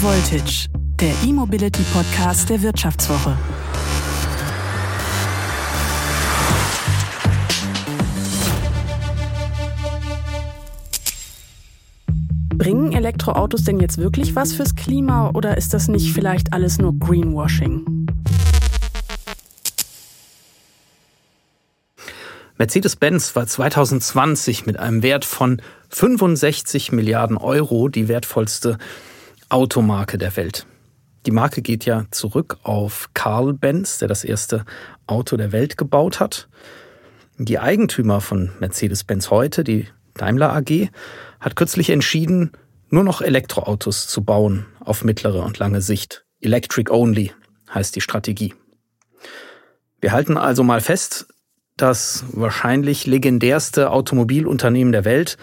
Voltage, 0.00 0.68
der 1.00 1.12
E-Mobility 1.26 1.82
Podcast 1.92 2.48
der 2.48 2.62
Wirtschaftswoche. 2.62 3.36
Bringen 12.54 12.92
Elektroautos 12.92 13.64
denn 13.64 13.80
jetzt 13.80 13.98
wirklich 13.98 14.36
was 14.36 14.52
fürs 14.52 14.76
Klima 14.76 15.30
oder 15.30 15.56
ist 15.56 15.74
das 15.74 15.88
nicht 15.88 16.12
vielleicht 16.12 16.52
alles 16.52 16.78
nur 16.78 16.96
Greenwashing? 16.96 18.06
Mercedes-Benz 22.56 23.34
war 23.34 23.48
2020 23.48 24.64
mit 24.64 24.78
einem 24.78 25.02
Wert 25.02 25.24
von 25.24 25.60
65 25.88 26.92
Milliarden 26.92 27.36
Euro 27.36 27.88
die 27.88 28.06
wertvollste 28.06 28.78
Automarke 29.50 30.18
der 30.18 30.36
Welt. 30.36 30.66
Die 31.26 31.30
Marke 31.30 31.62
geht 31.62 31.84
ja 31.84 32.04
zurück 32.10 32.58
auf 32.62 33.10
Carl 33.14 33.54
Benz, 33.54 33.98
der 33.98 34.08
das 34.08 34.24
erste 34.24 34.64
Auto 35.06 35.36
der 35.36 35.52
Welt 35.52 35.76
gebaut 35.76 36.20
hat. 36.20 36.48
Die 37.38 37.58
Eigentümer 37.58 38.20
von 38.20 38.50
Mercedes-Benz 38.60 39.30
heute, 39.30 39.64
die 39.64 39.86
Daimler 40.14 40.54
AG, 40.54 40.90
hat 41.40 41.56
kürzlich 41.56 41.90
entschieden, 41.90 42.52
nur 42.90 43.04
noch 43.04 43.22
Elektroautos 43.22 44.06
zu 44.06 44.22
bauen 44.22 44.66
auf 44.80 45.04
mittlere 45.04 45.42
und 45.44 45.58
lange 45.58 45.80
Sicht. 45.80 46.24
Electric 46.40 46.90
Only 46.90 47.32
heißt 47.72 47.96
die 47.96 48.00
Strategie. 48.00 48.54
Wir 50.00 50.12
halten 50.12 50.36
also 50.36 50.62
mal 50.62 50.80
fest, 50.80 51.26
das 51.76 52.24
wahrscheinlich 52.32 53.06
legendärste 53.06 53.90
Automobilunternehmen 53.90 54.92
der 54.92 55.04
Welt 55.04 55.38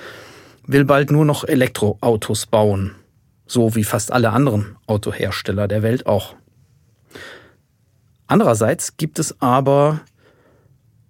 will 0.68 0.86
bald 0.86 1.12
nur 1.12 1.26
noch 1.26 1.44
Elektroautos 1.44 2.46
bauen, 2.48 2.96
so 3.48 3.76
wie 3.76 3.84
fast 3.84 4.12
alle 4.12 4.32
anderen 4.32 4.78
Autohersteller 4.88 5.68
der 5.68 5.84
Welt 5.84 6.06
auch. 6.08 6.36
Andererseits 8.28 8.98
gibt 8.98 9.20
es 9.20 9.40
aber 9.42 10.02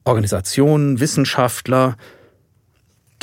Organisationen, 0.03 0.99
Wissenschaftler, 0.99 1.97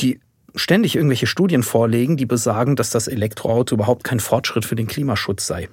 die 0.01 0.19
ständig 0.55 0.95
irgendwelche 0.95 1.27
Studien 1.27 1.63
vorlegen, 1.63 2.17
die 2.17 2.25
besagen, 2.25 2.75
dass 2.75 2.89
das 2.89 3.07
Elektroauto 3.07 3.75
überhaupt 3.75 4.03
kein 4.03 4.19
Fortschritt 4.19 4.65
für 4.65 4.75
den 4.75 4.87
Klimaschutz 4.87 5.47
sei. 5.47 5.69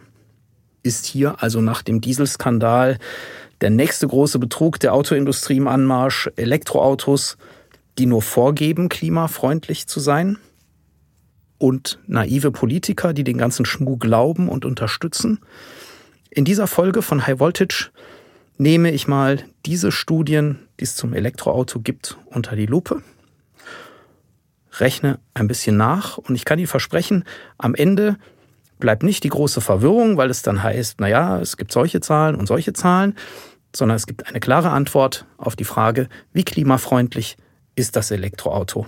Ist 0.83 1.06
hier 1.06 1.43
also 1.43 1.61
nach 1.61 1.83
dem 1.83 2.00
Dieselskandal 2.00 2.98
der 3.61 3.70
nächste 3.70 4.09
große 4.09 4.39
Betrug 4.39 4.81
der 4.81 4.95
Autoindustrie 4.95 5.59
im 5.59 5.69
Anmarsch, 5.69 6.31
Elektroautos, 6.37 7.37
die 7.98 8.06
nur 8.06 8.22
vorgeben, 8.22 8.89
klimafreundlich 8.89 9.87
zu 9.87 10.00
sein. 10.00 10.39
Und 11.61 11.98
naive 12.06 12.53
Politiker, 12.53 13.12
die 13.12 13.22
den 13.22 13.36
ganzen 13.36 13.66
Schmuh 13.66 13.98
glauben 13.98 14.48
und 14.48 14.64
unterstützen. 14.64 15.41
In 16.30 16.47
dieser 16.47 16.66
Folge 16.66 17.03
von 17.03 17.27
High 17.27 17.39
Voltage 17.39 17.91
nehme 18.56 18.91
ich 18.91 19.06
mal 19.06 19.44
diese 19.66 19.92
Studien, 19.92 20.58
die 20.78 20.84
es 20.84 20.97
zum 20.97 21.12
Elektroauto 21.12 21.81
gibt, 21.81 22.16
unter 22.25 22.56
die 22.56 22.64
Lupe, 22.64 23.03
rechne 24.78 25.19
ein 25.34 25.48
bisschen 25.48 25.77
nach 25.77 26.16
und 26.16 26.34
ich 26.34 26.47
kann 26.47 26.58
Ihnen 26.58 26.66
versprechen, 26.66 27.25
am 27.58 27.75
Ende 27.75 28.16
bleibt 28.78 29.03
nicht 29.03 29.22
die 29.22 29.28
große 29.28 29.61
Verwirrung, 29.61 30.16
weil 30.16 30.31
es 30.31 30.41
dann 30.41 30.62
heißt, 30.62 30.98
naja, 30.98 31.41
es 31.41 31.58
gibt 31.58 31.72
solche 31.72 32.00
Zahlen 32.00 32.36
und 32.36 32.47
solche 32.47 32.72
Zahlen, 32.72 33.16
sondern 33.77 33.97
es 33.97 34.06
gibt 34.06 34.27
eine 34.27 34.41
klare 34.41 34.70
Antwort 34.70 35.27
auf 35.36 35.56
die 35.56 35.64
Frage, 35.64 36.08
wie 36.33 36.44
klimafreundlich 36.44 37.36
ist 37.75 37.97
das 37.97 38.11
Elektroauto? 38.11 38.86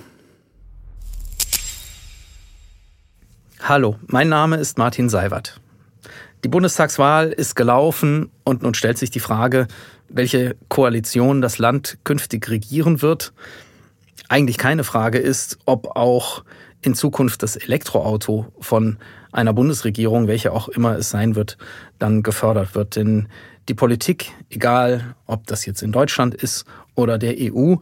Hallo, 3.64 3.94
mein 4.08 4.28
Name 4.28 4.56
ist 4.56 4.76
Martin 4.76 5.08
Seiwert. 5.08 5.60
Die 6.42 6.48
Bundestagswahl 6.48 7.30
ist 7.30 7.54
gelaufen 7.54 8.28
und 8.42 8.64
nun 8.64 8.74
stellt 8.74 8.98
sich 8.98 9.12
die 9.12 9.20
Frage, 9.20 9.68
welche 10.08 10.56
Koalition 10.66 11.40
das 11.40 11.58
Land 11.58 11.98
künftig 12.02 12.50
regieren 12.50 13.02
wird. 13.02 13.32
Eigentlich 14.28 14.58
keine 14.58 14.82
Frage 14.82 15.18
ist, 15.18 15.58
ob 15.64 15.94
auch 15.94 16.42
in 16.80 16.94
Zukunft 16.94 17.44
das 17.44 17.54
Elektroauto 17.54 18.46
von 18.58 18.98
einer 19.30 19.52
Bundesregierung, 19.52 20.26
welche 20.26 20.50
auch 20.50 20.68
immer 20.68 20.98
es 20.98 21.10
sein 21.10 21.36
wird, 21.36 21.56
dann 22.00 22.24
gefördert 22.24 22.74
wird. 22.74 22.96
Denn 22.96 23.28
die 23.68 23.74
Politik, 23.74 24.32
egal 24.50 25.14
ob 25.26 25.46
das 25.46 25.66
jetzt 25.66 25.84
in 25.84 25.92
Deutschland 25.92 26.34
ist 26.34 26.64
oder 26.96 27.16
der 27.16 27.36
EU, 27.38 27.76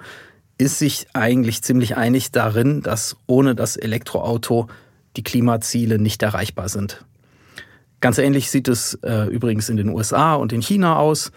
ist 0.59 0.79
sich 0.79 1.07
eigentlich 1.15 1.63
ziemlich 1.63 1.97
einig 1.97 2.33
darin, 2.33 2.83
dass 2.83 3.17
ohne 3.27 3.55
das 3.55 3.79
Elektroauto 3.79 4.69
die 5.17 5.23
Klimaziele 5.23 5.99
nicht 5.99 6.23
erreichbar 6.23 6.69
sind. 6.69 7.05
Ganz 8.01 8.19
ähnlich 8.19 8.51
sieht 8.51 8.69
es 8.69 8.95
äh, 9.03 9.29
übrigens 9.29 9.69
in 9.69 9.77
den 9.77 9.91
USA 9.91 10.35
und 10.35 10.53
in 10.53 10.63
China 10.63 10.97
aus, 10.97 11.33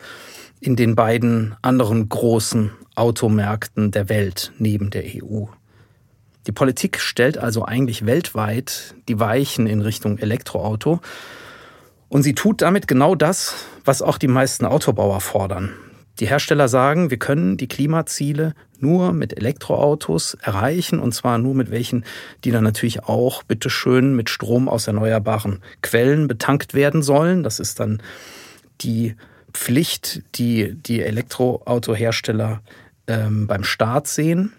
in 0.59 0.75
den 0.75 0.95
beiden 0.95 1.55
anderen 1.61 2.07
großen 2.07 2.71
Automärkten 2.95 3.91
der 3.91 4.07
Welt 4.07 4.53
neben 4.57 4.89
der 4.89 5.03
EU. 5.03 5.45
Die 6.47 6.51
Politik 6.51 6.99
stellt 6.99 7.37
also 7.37 7.65
eigentlich 7.65 8.05
weltweit 8.05 8.95
die 9.07 9.19
Weichen 9.19 9.67
in 9.67 9.81
Richtung 9.81 10.17
Elektroauto. 10.17 10.99
Und 12.09 12.23
sie 12.23 12.35
tut 12.35 12.61
damit 12.61 12.87
genau 12.87 13.15
das, 13.15 13.55
was 13.85 14.01
auch 14.01 14.17
die 14.17 14.27
meisten 14.27 14.65
Autobauer 14.65 15.19
fordern. 15.19 15.73
Die 16.19 16.27
Hersteller 16.27 16.67
sagen, 16.67 17.09
wir 17.09 17.17
können 17.17 17.57
die 17.57 17.67
Klimaziele 17.67 18.53
nur 18.79 19.13
mit 19.13 19.35
Elektroautos 19.35 20.35
erreichen 20.35 20.99
und 20.99 21.13
zwar 21.13 21.37
nur 21.39 21.55
mit 21.55 21.71
welchen, 21.71 22.05
die 22.43 22.51
dann 22.51 22.63
natürlich 22.63 23.03
auch 23.03 23.41
bitteschön 23.43 24.15
mit 24.15 24.29
Strom 24.29 24.69
aus 24.69 24.87
erneuerbaren 24.87 25.63
Quellen 25.81 26.27
betankt 26.27 26.73
werden 26.73 27.01
sollen. 27.01 27.43
Das 27.43 27.59
ist 27.59 27.79
dann 27.79 28.01
die 28.81 29.15
Pflicht, 29.53 30.21
die 30.35 30.75
die 30.75 31.01
Elektroautohersteller 31.01 32.61
ähm, 33.07 33.47
beim 33.47 33.63
Start 33.63 34.07
sehen. 34.07 34.53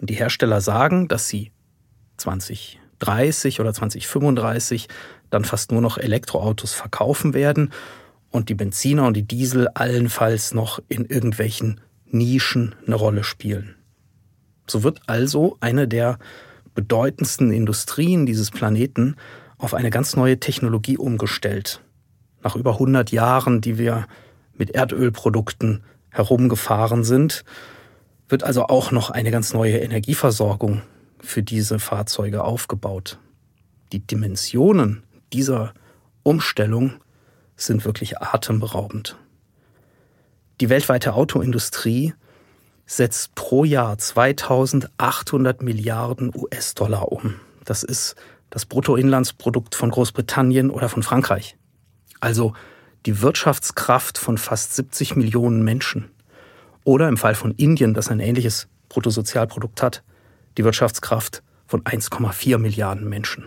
Und 0.00 0.10
die 0.10 0.14
Hersteller 0.14 0.60
sagen, 0.60 1.08
dass 1.08 1.28
sie 1.28 1.52
2030 2.18 3.60
oder 3.60 3.72
2035 3.72 4.88
dann 5.30 5.44
fast 5.44 5.72
nur 5.72 5.80
noch 5.80 5.98
Elektroautos 5.98 6.74
verkaufen 6.74 7.34
werden 7.34 7.70
und 8.30 8.48
die 8.48 8.54
Benziner 8.54 9.06
und 9.06 9.14
die 9.14 9.26
Diesel 9.26 9.68
allenfalls 9.68 10.54
noch 10.54 10.80
in 10.88 11.04
irgendwelchen 11.04 11.80
Nischen 12.06 12.74
eine 12.86 12.96
Rolle 12.96 13.24
spielen. 13.24 13.74
So 14.66 14.82
wird 14.82 15.00
also 15.06 15.56
eine 15.60 15.88
der 15.88 16.18
bedeutendsten 16.74 17.50
Industrien 17.50 18.26
dieses 18.26 18.50
Planeten 18.50 19.16
auf 19.56 19.74
eine 19.74 19.90
ganz 19.90 20.14
neue 20.14 20.38
Technologie 20.38 20.96
umgestellt. 20.96 21.82
Nach 22.42 22.54
über 22.54 22.74
100 22.74 23.10
Jahren, 23.10 23.60
die 23.60 23.78
wir 23.78 24.06
mit 24.56 24.70
Erdölprodukten 24.70 25.82
herumgefahren 26.10 27.04
sind, 27.04 27.44
wird 28.28 28.44
also 28.44 28.66
auch 28.66 28.92
noch 28.92 29.10
eine 29.10 29.30
ganz 29.30 29.54
neue 29.54 29.78
Energieversorgung 29.78 30.82
für 31.20 31.42
diese 31.42 31.78
Fahrzeuge 31.78 32.44
aufgebaut. 32.44 33.18
Die 33.92 34.06
Dimensionen 34.06 35.02
dieser 35.32 35.72
Umstellung 36.22 36.94
sind 37.58 37.84
wirklich 37.84 38.18
atemberaubend. 38.22 39.16
Die 40.60 40.70
weltweite 40.70 41.14
Autoindustrie 41.14 42.14
setzt 42.86 43.34
pro 43.34 43.64
Jahr 43.64 43.98
2800 43.98 45.62
Milliarden 45.62 46.32
US-Dollar 46.34 47.12
um. 47.12 47.34
Das 47.64 47.82
ist 47.82 48.16
das 48.50 48.64
Bruttoinlandsprodukt 48.64 49.74
von 49.74 49.90
Großbritannien 49.90 50.70
oder 50.70 50.88
von 50.88 51.02
Frankreich. 51.02 51.58
Also 52.18 52.54
die 53.04 53.20
Wirtschaftskraft 53.20 54.16
von 54.18 54.38
fast 54.38 54.74
70 54.74 55.16
Millionen 55.16 55.62
Menschen. 55.62 56.10
Oder 56.84 57.08
im 57.08 57.18
Fall 57.18 57.34
von 57.34 57.52
Indien, 57.52 57.92
das 57.92 58.08
ein 58.08 58.20
ähnliches 58.20 58.68
Bruttosozialprodukt 58.88 59.82
hat, 59.82 60.02
die 60.56 60.64
Wirtschaftskraft 60.64 61.42
von 61.66 61.82
1,4 61.84 62.56
Milliarden 62.56 63.06
Menschen. 63.08 63.46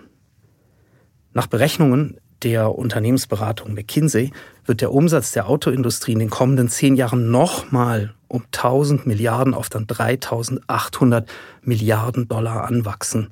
Nach 1.33 1.47
Berechnungen 1.47 2.20
der 2.43 2.75
Unternehmensberatung 2.75 3.73
McKinsey 3.73 4.31
wird 4.65 4.81
der 4.81 4.91
Umsatz 4.91 5.31
der 5.31 5.47
Autoindustrie 5.47 6.13
in 6.13 6.19
den 6.19 6.29
kommenden 6.29 6.69
zehn 6.69 6.95
Jahren 6.95 7.31
nochmal 7.31 8.13
um 8.27 8.43
1000 8.45 9.05
Milliarden 9.05 9.53
auf 9.53 9.69
dann 9.69 9.87
3800 9.87 11.29
Milliarden 11.61 12.27
Dollar 12.27 12.65
anwachsen, 12.65 13.29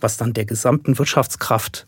was 0.00 0.16
dann 0.16 0.32
der 0.32 0.44
gesamten 0.44 0.98
Wirtschaftskraft 0.98 1.86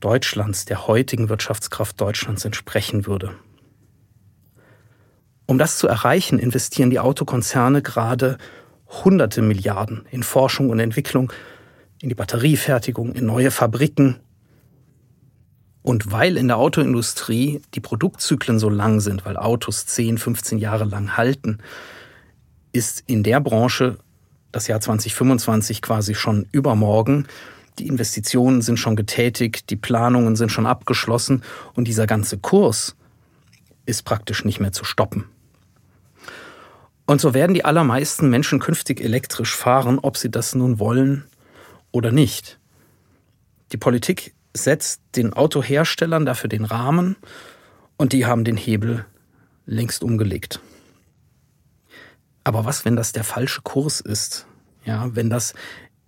Deutschlands, 0.00 0.64
der 0.64 0.86
heutigen 0.86 1.28
Wirtschaftskraft 1.28 2.00
Deutschlands 2.00 2.44
entsprechen 2.44 3.06
würde. 3.06 3.34
Um 5.46 5.58
das 5.58 5.78
zu 5.78 5.86
erreichen, 5.86 6.38
investieren 6.38 6.90
die 6.90 7.00
Autokonzerne 7.00 7.82
gerade 7.82 8.38
hunderte 9.04 9.42
Milliarden 9.42 10.06
in 10.10 10.22
Forschung 10.22 10.70
und 10.70 10.78
Entwicklung, 10.78 11.32
in 12.00 12.08
die 12.08 12.14
Batteriefertigung, 12.14 13.12
in 13.12 13.26
neue 13.26 13.50
Fabriken, 13.50 14.20
und 15.84 16.10
weil 16.10 16.38
in 16.38 16.48
der 16.48 16.56
Autoindustrie 16.56 17.60
die 17.74 17.80
Produktzyklen 17.80 18.58
so 18.58 18.70
lang 18.70 19.00
sind, 19.00 19.26
weil 19.26 19.36
Autos 19.36 19.84
10, 19.84 20.16
15 20.16 20.56
Jahre 20.56 20.84
lang 20.84 21.18
halten, 21.18 21.58
ist 22.72 23.04
in 23.06 23.22
der 23.22 23.38
Branche 23.38 23.98
das 24.50 24.66
Jahr 24.66 24.80
2025 24.80 25.82
quasi 25.82 26.14
schon 26.14 26.48
übermorgen. 26.52 27.26
Die 27.78 27.86
Investitionen 27.86 28.62
sind 28.62 28.78
schon 28.78 28.96
getätigt, 28.96 29.68
die 29.68 29.76
Planungen 29.76 30.36
sind 30.36 30.50
schon 30.50 30.64
abgeschlossen 30.64 31.42
und 31.74 31.86
dieser 31.86 32.06
ganze 32.06 32.38
Kurs 32.38 32.96
ist 33.84 34.06
praktisch 34.06 34.46
nicht 34.46 34.60
mehr 34.60 34.72
zu 34.72 34.86
stoppen. 34.86 35.26
Und 37.04 37.20
so 37.20 37.34
werden 37.34 37.52
die 37.52 37.66
allermeisten 37.66 38.30
Menschen 38.30 38.58
künftig 38.58 39.02
elektrisch 39.02 39.54
fahren, 39.54 39.98
ob 39.98 40.16
sie 40.16 40.30
das 40.30 40.54
nun 40.54 40.78
wollen 40.78 41.24
oder 41.92 42.10
nicht. 42.10 42.58
Die 43.72 43.76
Politik 43.76 44.32
setzt 44.54 45.02
den 45.16 45.32
Autoherstellern 45.32 46.24
dafür 46.24 46.48
den 46.48 46.64
Rahmen 46.64 47.16
und 47.96 48.12
die 48.12 48.26
haben 48.26 48.44
den 48.44 48.56
Hebel 48.56 49.04
längst 49.66 50.02
umgelegt. 50.02 50.60
Aber 52.44 52.64
was, 52.64 52.84
wenn 52.84 52.96
das 52.96 53.12
der 53.12 53.24
falsche 53.24 53.62
Kurs 53.62 54.00
ist? 54.00 54.46
Ja, 54.84 55.14
wenn 55.14 55.30
das 55.30 55.54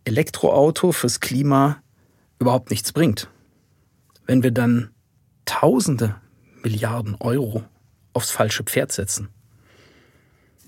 Elektroauto 0.05 0.93
fürs 0.93 1.21
Klima 1.21 1.83
überhaupt 2.39 2.71
nichts 2.71 2.93
bringt? 2.93 3.29
Wenn 4.27 4.43
wir 4.43 4.53
dann 4.53 4.91
Tausende 5.47 6.17
Milliarden 6.63 7.15
Euro 7.21 7.65
aufs 8.13 8.31
falsche 8.31 8.65
Pferd 8.65 8.93
setzen? 8.93 9.29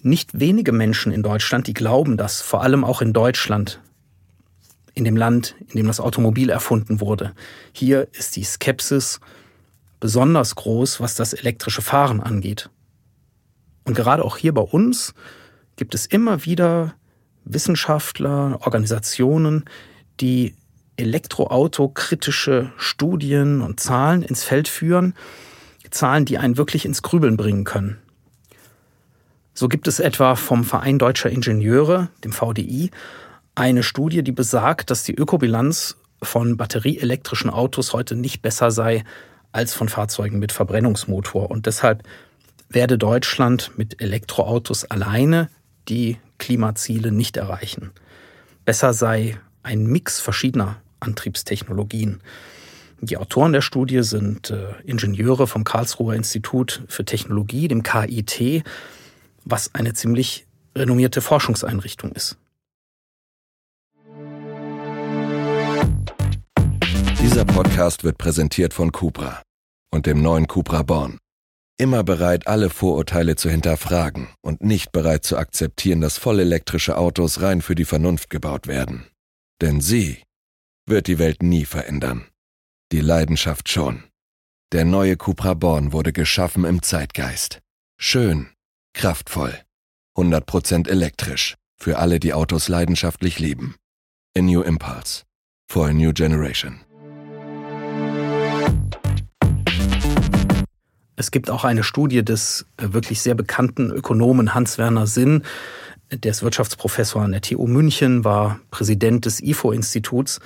Nicht 0.03 0.39
wenige 0.39 0.73
Menschen 0.73 1.11
in 1.13 1.25
Deutschland, 1.25 1.67
die 1.67 1.75
glauben 1.75 2.17
das, 2.17 2.41
vor 2.41 2.63
allem 2.63 2.85
auch 2.85 3.03
in 3.03 3.13
Deutschland, 3.13 3.81
in 4.99 5.05
dem 5.05 5.17
Land, 5.17 5.55
in 5.61 5.77
dem 5.77 5.87
das 5.87 6.01
Automobil 6.01 6.51
erfunden 6.51 7.01
wurde. 7.01 7.33
Hier 7.73 8.09
ist 8.13 8.37
die 8.37 8.43
Skepsis 8.43 9.21
besonders 10.01 10.57
groß, 10.57 11.01
was 11.01 11.15
das 11.15 11.33
elektrische 11.33 11.83
Fahren 11.83 12.21
angeht. 12.21 12.69
Und 13.85 13.95
gerade 13.95 14.25
auch 14.25 14.37
hier 14.37 14.53
bei 14.53 14.63
uns 14.63 15.15
gibt 15.77 15.95
es 15.95 16.05
immer 16.05 16.45
wieder 16.45 16.95
Wissenschaftler, 17.45 18.59
Organisationen, 18.61 19.65
die 20.21 20.55
elektroauto-kritische 20.97 22.73
Studien 22.77 23.63
und 23.63 23.81
Zahlen 23.81 24.23
ins 24.23 24.43
Feld 24.43 24.67
führen, 24.67 25.15
Zahlen, 25.91 26.25
die 26.25 26.39
einen 26.39 26.59
wirklich 26.59 26.85
ins 26.85 27.03
Grübeln 27.03 27.37
bringen 27.37 27.65
können. 27.65 27.99
So 29.55 29.69
gibt 29.69 29.89
es 29.89 30.01
etwa 30.01 30.35
vom 30.35 30.65
Verein 30.65 30.99
Deutscher 30.99 31.31
Ingenieure, 31.31 32.09
dem 32.25 32.33
VDI, 32.33 32.91
eine 33.59 33.83
Studie, 33.83 34.23
die 34.23 34.33
besagt, 34.33 34.91
dass 34.91 35.03
die 35.03 35.15
Ökobilanz 35.15 35.97
von 36.23 36.57
batterieelektrischen 36.57 37.51
Autos 37.51 37.93
heute 37.93 38.15
nicht 38.15 38.41
besser 38.41 38.71
sei 38.71 39.05
als 39.53 39.75
von 39.75 39.89
Fahrzeugen 39.89 40.39
mit 40.39 40.53
Verbrennungsmotor. 40.53 41.51
Und 41.51 41.67
deshalb 41.67 42.05
werde 42.69 42.99
Deutschland 42.99 43.73
mit 43.77 44.01
Elektroautos 44.01 44.85
alleine 44.85 45.49
die 45.89 46.19
Klimaziele 46.39 47.11
nicht 47.11 47.37
erreichen. 47.37 47.91
Besser 48.65 48.93
sei 48.93 49.39
ein 49.63 49.87
Mix 49.87 50.21
verschiedener 50.21 50.77
Antriebstechnologien. 51.01 52.21
Die 53.01 53.17
Autoren 53.17 53.53
der 53.53 53.63
Studie 53.63 54.03
sind 54.03 54.51
äh, 54.51 54.67
Ingenieure 54.85 55.47
vom 55.47 55.65
Karlsruher 55.65 56.15
Institut 56.15 56.83
für 56.89 57.05
Technologie, 57.05 57.69
dem 57.69 57.83
KIT, 57.83 58.65
was 59.45 59.75
eine 59.75 59.95
ziemlich 59.95 60.47
renommierte 60.77 61.21
Forschungseinrichtung 61.21 62.13
ist. 62.13 62.37
Dieser 67.39 67.55
Podcast 67.55 68.03
wird 68.03 68.19
präsentiert 68.19 68.75
von 68.75 68.91
Cupra 68.91 69.45
und 69.93 70.07
dem 70.07 70.23
neuen 70.23 70.49
Cupra 70.49 70.83
Born. 70.83 71.19
Immer 71.79 72.03
bereit, 72.03 72.49
alle 72.49 72.69
Vorurteile 72.69 73.37
zu 73.37 73.49
hinterfragen 73.49 74.27
und 74.43 74.61
nicht 74.61 74.91
bereit 74.91 75.23
zu 75.23 75.37
akzeptieren, 75.37 76.01
dass 76.01 76.19
vollelektrische 76.19 76.99
Autos 76.99 77.41
rein 77.41 77.63
für 77.63 77.77
die 77.77 77.85
Vernunft 77.85 78.29
gebaut 78.29 78.67
werden. 78.67 79.07
Denn 79.61 79.81
sie 79.81 80.21
wird 80.85 81.07
die 81.07 81.21
Welt 81.21 81.45
nie 81.45 81.65
verändern. 81.65 82.27
Die 82.91 83.03
Leidenschaft 83.03 83.69
schon. 83.69 84.03
Der 84.73 84.85
neue 84.85 85.17
Cupra 85.17 85.55
Born 85.55 85.93
wurde 85.93 86.13
geschaffen 86.13 86.65
im 86.65 86.83
Zeitgeist. 86.83 87.61
Schön, 88.01 88.49
kraftvoll, 88.95 89.57
100% 90.17 90.89
elektrisch, 90.89 91.55
für 91.77 91.99
alle, 91.99 92.19
die 92.19 92.35
Autos 92.35 92.67
leidenschaftlich 92.67 93.39
lieben. 93.39 93.77
A 94.37 94.41
New 94.41 94.63
Impulse. 94.63 95.23
For 95.71 95.87
a 95.87 95.93
New 95.93 96.13
Generation. 96.13 96.81
Es 101.19 101.33
gibt 101.33 101.51
auch 101.51 101.65
eine 101.65 101.83
Studie 101.83 102.25
des 102.25 102.65
äh, 102.77 102.93
wirklich 102.93 103.21
sehr 103.21 103.35
bekannten 103.35 103.91
Ökonomen 103.91 104.55
Hans-Werner 104.55 105.09
Sinn, 105.09 105.43
der 106.13 106.31
ist 106.31 106.45
Wirtschaftsprofessor 106.45 107.23
an 107.23 107.33
der 107.33 107.43
TU 107.43 107.67
München, 107.67 108.25
war 108.25 108.61
Präsident 108.71 109.27
des 109.27 109.43
IFO-Instituts 109.43 110.39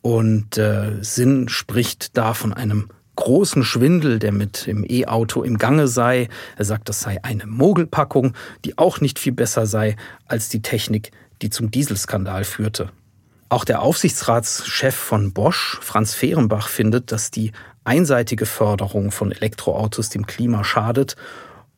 und 0.00 0.56
äh, 0.56 0.92
Sinn 1.02 1.48
spricht 1.48 2.16
da 2.16 2.34
von 2.34 2.54
einem 2.54 2.88
großen 3.16 3.64
Schwindel, 3.64 4.20
der 4.20 4.30
mit 4.30 4.68
dem 4.68 4.86
E-Auto 4.88 5.42
im 5.42 5.58
Gange 5.58 5.88
sei. 5.88 6.28
Er 6.56 6.64
sagt, 6.64 6.88
das 6.88 7.00
sei 7.00 7.22
eine 7.24 7.46
Mogelpackung, 7.46 8.34
die 8.64 8.78
auch 8.78 9.00
nicht 9.00 9.18
viel 9.18 9.32
besser 9.32 9.66
sei 9.66 9.96
als 10.24 10.48
die 10.48 10.62
Technik, 10.62 11.10
die 11.42 11.50
zum 11.50 11.72
Dieselskandal 11.72 12.44
führte. 12.44 12.90
Auch 13.50 13.64
der 13.64 13.82
Aufsichtsratschef 13.82 14.94
von 14.94 15.32
Bosch, 15.32 15.78
Franz 15.82 16.14
Fehrenbach, 16.14 16.68
findet, 16.68 17.10
dass 17.10 17.32
die 17.32 17.50
einseitige 17.84 18.46
Förderung 18.46 19.10
von 19.10 19.32
Elektroautos 19.32 20.08
dem 20.08 20.26
Klima 20.26 20.64
schadet 20.64 21.16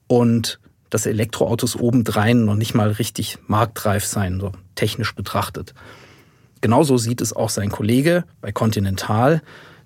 und 0.06 0.60
dass 0.90 1.06
Elektroautos 1.06 1.76
obendrein 1.76 2.44
noch 2.44 2.54
nicht 2.54 2.74
mal 2.74 2.90
richtig 2.90 3.38
marktreif 3.46 4.04
seien, 4.04 4.40
so 4.40 4.52
technisch 4.74 5.14
betrachtet. 5.14 5.74
Genauso 6.60 6.98
sieht 6.98 7.20
es 7.20 7.32
auch 7.32 7.48
sein 7.48 7.70
Kollege 7.70 8.24
bei 8.40 8.52
Continental, 8.52 9.42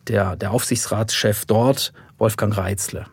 der, 0.08 0.36
der 0.36 0.50
Aufsichtsratschef 0.50 1.44
dort, 1.44 1.92
Wolfgang 2.18 2.56
Reitzle. 2.56 3.06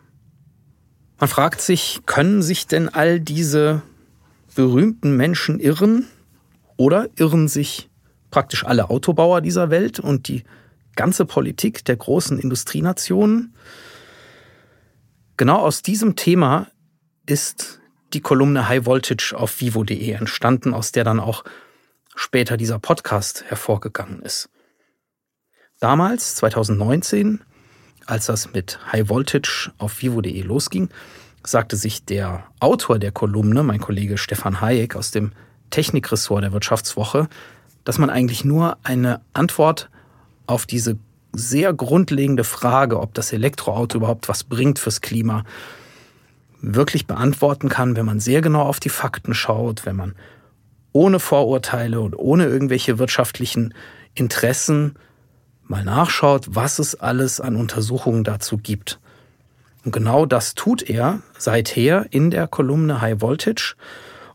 Man 1.18 1.28
fragt 1.28 1.60
sich, 1.60 2.00
können 2.06 2.42
sich 2.42 2.66
denn 2.66 2.88
all 2.88 3.20
diese 3.20 3.82
berühmten 4.54 5.16
Menschen 5.16 5.60
irren 5.60 6.06
oder 6.76 7.08
irren 7.16 7.48
sich 7.48 7.88
praktisch 8.30 8.64
alle 8.66 8.90
Autobauer 8.90 9.40
dieser 9.40 9.70
Welt 9.70 10.00
und 10.00 10.28
die 10.28 10.44
ganze 10.96 11.24
Politik 11.24 11.84
der 11.84 11.96
großen 11.96 12.38
Industrienationen? 12.38 13.54
Genau 15.36 15.58
aus 15.58 15.82
diesem 15.82 16.16
Thema 16.16 16.68
ist 17.26 17.80
die 18.12 18.20
Kolumne 18.20 18.68
High 18.68 18.86
Voltage 18.86 19.34
auf 19.36 19.60
vivo.de 19.60 20.10
entstanden, 20.12 20.72
aus 20.72 20.92
der 20.92 21.04
dann 21.04 21.20
auch 21.20 21.44
später 22.14 22.56
dieser 22.56 22.78
Podcast 22.78 23.44
hervorgegangen 23.48 24.22
ist. 24.22 24.48
Damals, 25.80 26.36
2019, 26.36 27.40
als 28.06 28.26
das 28.26 28.52
mit 28.52 28.78
High 28.92 29.08
Voltage 29.08 29.72
auf 29.78 30.00
vivo.de 30.00 30.40
losging, 30.42 30.88
sagte 31.44 31.76
sich 31.76 32.04
der 32.04 32.44
Autor 32.60 32.98
der 32.98 33.12
Kolumne, 33.12 33.62
mein 33.62 33.80
Kollege 33.80 34.16
Stefan 34.16 34.60
Hayek 34.60 34.96
aus 34.96 35.10
dem 35.10 35.32
Technikressort 35.70 36.44
der 36.44 36.52
Wirtschaftswoche, 36.52 37.28
dass 37.84 37.98
man 37.98 38.10
eigentlich 38.10 38.44
nur 38.44 38.78
eine 38.82 39.20
Antwort 39.32 39.90
auf 40.46 40.66
diese 40.66 40.98
sehr 41.32 41.72
grundlegende 41.72 42.44
Frage, 42.44 43.00
ob 43.00 43.14
das 43.14 43.32
Elektroauto 43.32 43.98
überhaupt 43.98 44.28
was 44.28 44.44
bringt 44.44 44.78
fürs 44.78 45.00
Klima, 45.00 45.44
wirklich 46.60 47.06
beantworten 47.06 47.68
kann, 47.68 47.96
wenn 47.96 48.06
man 48.06 48.20
sehr 48.20 48.40
genau 48.40 48.62
auf 48.62 48.80
die 48.80 48.88
Fakten 48.88 49.34
schaut, 49.34 49.84
wenn 49.84 49.96
man 49.96 50.14
ohne 50.92 51.18
Vorurteile 51.18 52.00
und 52.00 52.16
ohne 52.16 52.46
irgendwelche 52.46 52.98
wirtschaftlichen 52.98 53.74
Interessen 54.14 54.94
mal 55.64 55.84
nachschaut, 55.84 56.46
was 56.54 56.78
es 56.78 56.94
alles 56.94 57.40
an 57.40 57.56
Untersuchungen 57.56 58.24
dazu 58.24 58.56
gibt. 58.56 59.00
Und 59.84 59.92
genau 59.92 60.24
das 60.24 60.54
tut 60.54 60.82
er 60.82 61.20
seither 61.36 62.06
in 62.10 62.30
der 62.30 62.46
Kolumne 62.46 63.00
High 63.00 63.20
Voltage. 63.20 63.74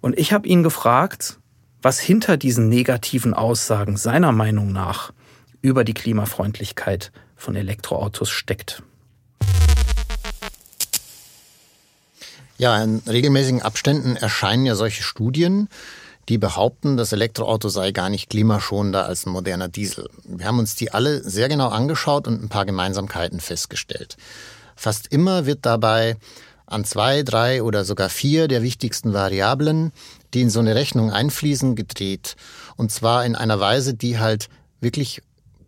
Und 0.02 0.18
ich 0.18 0.34
habe 0.34 0.48
ihn 0.48 0.64
gefragt, 0.64 1.40
was 1.82 2.00
hinter 2.00 2.38
diesen 2.38 2.70
negativen 2.70 3.34
Aussagen 3.34 3.96
seiner 3.96 4.32
Meinung 4.32 4.72
nach 4.72 5.14
über 5.62 5.84
die 5.84 5.94
Klimafreundlichkeit 5.94 7.12
von 7.36 7.56
Elektroautos 7.56 8.30
steckt. 8.30 8.84
Ja, 12.58 12.84
in 12.84 13.02
regelmäßigen 13.08 13.62
Abständen 13.62 14.18
erscheinen 14.18 14.66
ja 14.66 14.76
solche 14.76 15.04
Studien, 15.04 15.70
die 16.28 16.38
behaupten, 16.38 16.98
das 16.98 17.14
Elektroauto 17.14 17.70
sei 17.70 17.92
gar 17.92 18.10
nicht 18.10 18.30
klimaschonender 18.30 19.06
als 19.06 19.26
ein 19.26 19.32
moderner 19.32 19.68
Diesel. 19.68 20.10
Wir 20.26 20.46
haben 20.46 20.60
uns 20.60 20.76
die 20.76 20.92
alle 20.92 21.24
sehr 21.24 21.50
genau 21.50 21.70
angeschaut 21.70 22.28
und 22.28 22.44
ein 22.44 22.50
paar 22.50 22.66
Gemeinsamkeiten 22.66 23.40
festgestellt. 23.40 24.18
Fast 24.76 25.08
immer 25.08 25.46
wird 25.46 25.66
dabei 25.66 26.18
an 26.68 26.86
zwei, 26.86 27.24
drei 27.24 27.64
oder 27.64 27.84
sogar 27.84 28.10
vier 28.10 28.48
der 28.48 28.62
wichtigsten 28.62 29.14
Variablen, 29.14 29.92
die 30.34 30.42
in 30.42 30.50
so 30.50 30.60
eine 30.60 30.76
Rechnung 30.76 31.12
einfließen, 31.12 31.76
gedreht. 31.76 32.36
Und 32.76 32.92
zwar 32.92 33.26
in 33.26 33.36
einer 33.36 33.60
Weise, 33.60 33.96
die 33.96 34.20
halt 34.20 34.50
wirklich 34.82 35.22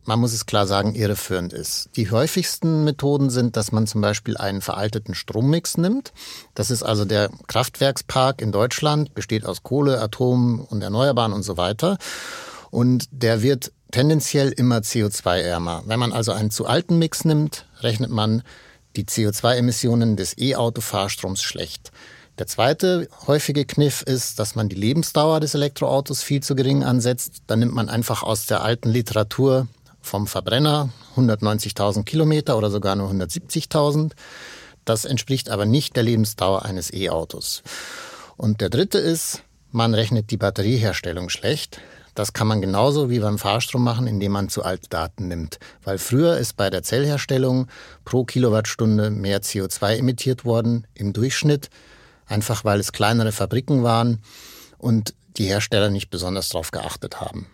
man 0.06 0.20
muss 0.20 0.34
es 0.34 0.46
klar 0.46 0.68
sagen, 0.68 0.96
irreführend 0.96 1.54
ist. 1.54 1.90
Die 1.96 2.10
häufigsten 2.10 2.84
Methoden 2.84 3.30
sind, 3.30 3.56
dass 3.56 3.72
man 3.72 3.88
zum 3.88 4.02
Beispiel 4.02 4.38
einen 4.38 4.62
veralteten 4.62 5.14
Strommix 5.14 5.78
nimmt. 5.78 6.12
Das 6.56 6.72
ist 6.72 6.84
also 6.84 7.06
der 7.06 7.30
Kraftwerkspark 7.48 8.42
in 8.42 8.52
Deutschland, 8.52 9.14
besteht 9.14 9.46
aus 9.46 9.64
Kohle, 9.64 10.02
Atom 10.02 10.62
und 10.62 10.82
Erneuerbaren 10.82 11.34
und 11.34 11.44
so 11.44 11.58
weiter. 11.58 11.98
Und 12.72 13.06
der 13.12 13.42
wird 13.42 13.72
tendenziell 13.92 14.50
immer 14.50 14.78
CO2-ärmer. 14.78 15.84
Wenn 15.86 16.00
man 16.00 16.14
also 16.14 16.32
einen 16.32 16.52
zu 16.52 16.66
alten 16.66 16.98
Mix 16.98 17.26
nimmt, 17.26 17.66
rechnet 17.82 18.10
man 18.10 18.44
die 18.96 19.06
CO2-Emissionen 19.06 20.16
des 20.16 20.38
E-Auto-Fahrstroms 20.38 21.42
schlecht. 21.42 21.92
Der 22.40 22.48
zweite 22.48 23.08
häufige 23.28 23.66
Kniff 23.66 24.02
ist, 24.02 24.40
dass 24.40 24.56
man 24.56 24.70
die 24.70 24.76
Lebensdauer 24.76 25.40
des 25.40 25.54
Elektroautos 25.54 26.24
viel 26.24 26.42
zu 26.42 26.56
gering 26.56 26.84
ansetzt. 26.84 27.44
Dann 27.48 27.60
nimmt 27.60 27.74
man 27.74 27.90
einfach 27.90 28.24
aus 28.24 28.46
der 28.46 28.64
alten 28.64 28.90
Literatur 28.90 29.68
vom 30.02 30.28
Verbrenner 30.28 30.90
190.000 31.16 32.04
Kilometer 32.04 32.58
oder 32.58 32.70
sogar 32.70 32.96
nur 32.96 33.10
170.000. 33.10 34.12
Das 34.86 35.06
entspricht 35.06 35.50
aber 35.50 35.66
nicht 35.66 35.96
der 35.96 36.04
Lebensdauer 36.04 36.66
eines 36.66 36.94
E-Autos. 36.94 37.64
Und 38.38 38.62
der 38.62 38.70
dritte 38.70 38.98
ist, 38.98 39.44
man 39.72 39.94
rechnet 39.94 40.32
die 40.32 40.38
Batterieherstellung 40.38 41.30
schlecht. 41.30 41.80
Das 42.16 42.34
kann 42.34 42.48
man 42.48 42.60
genauso 42.60 43.10
wie 43.10 43.20
beim 43.20 43.38
Fahrstrom 43.38 43.84
machen, 43.84 44.06
indem 44.06 44.34
man 44.34 44.50
zu 44.50 44.64
alte 44.64 44.90
Daten 44.90 45.28
nimmt. 45.28 45.60
Weil 45.84 45.98
früher 45.98 46.38
ist 46.38 46.58
bei 46.58 46.70
der 46.70 46.84
Zellherstellung 46.84 47.68
pro 48.04 48.26
Kilowattstunde 48.26 49.10
mehr 49.12 49.42
CO2 49.42 49.98
emittiert 49.98 50.44
worden 50.44 50.88
im 50.94 51.14
Durchschnitt, 51.14 51.70
einfach 52.26 52.66
weil 52.66 52.80
es 52.80 52.92
kleinere 52.92 53.32
Fabriken 53.32 53.84
waren 53.84 54.22
und 54.78 55.14
die 55.38 55.46
Hersteller 55.46 55.90
nicht 55.90 56.10
besonders 56.10 56.50
darauf 56.50 56.72
geachtet 56.72 57.22
haben. 57.22 57.48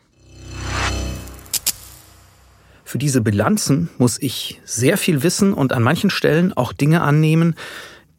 Für 2.87 2.97
diese 2.97 3.19
Bilanzen 3.19 3.89
muss 3.97 4.17
ich 4.17 4.61
sehr 4.63 4.97
viel 4.97 5.21
wissen 5.21 5.51
und 5.51 5.73
an 5.73 5.83
manchen 5.83 6.09
Stellen 6.09 6.53
auch 6.53 6.71
Dinge 6.71 7.01
annehmen, 7.01 7.55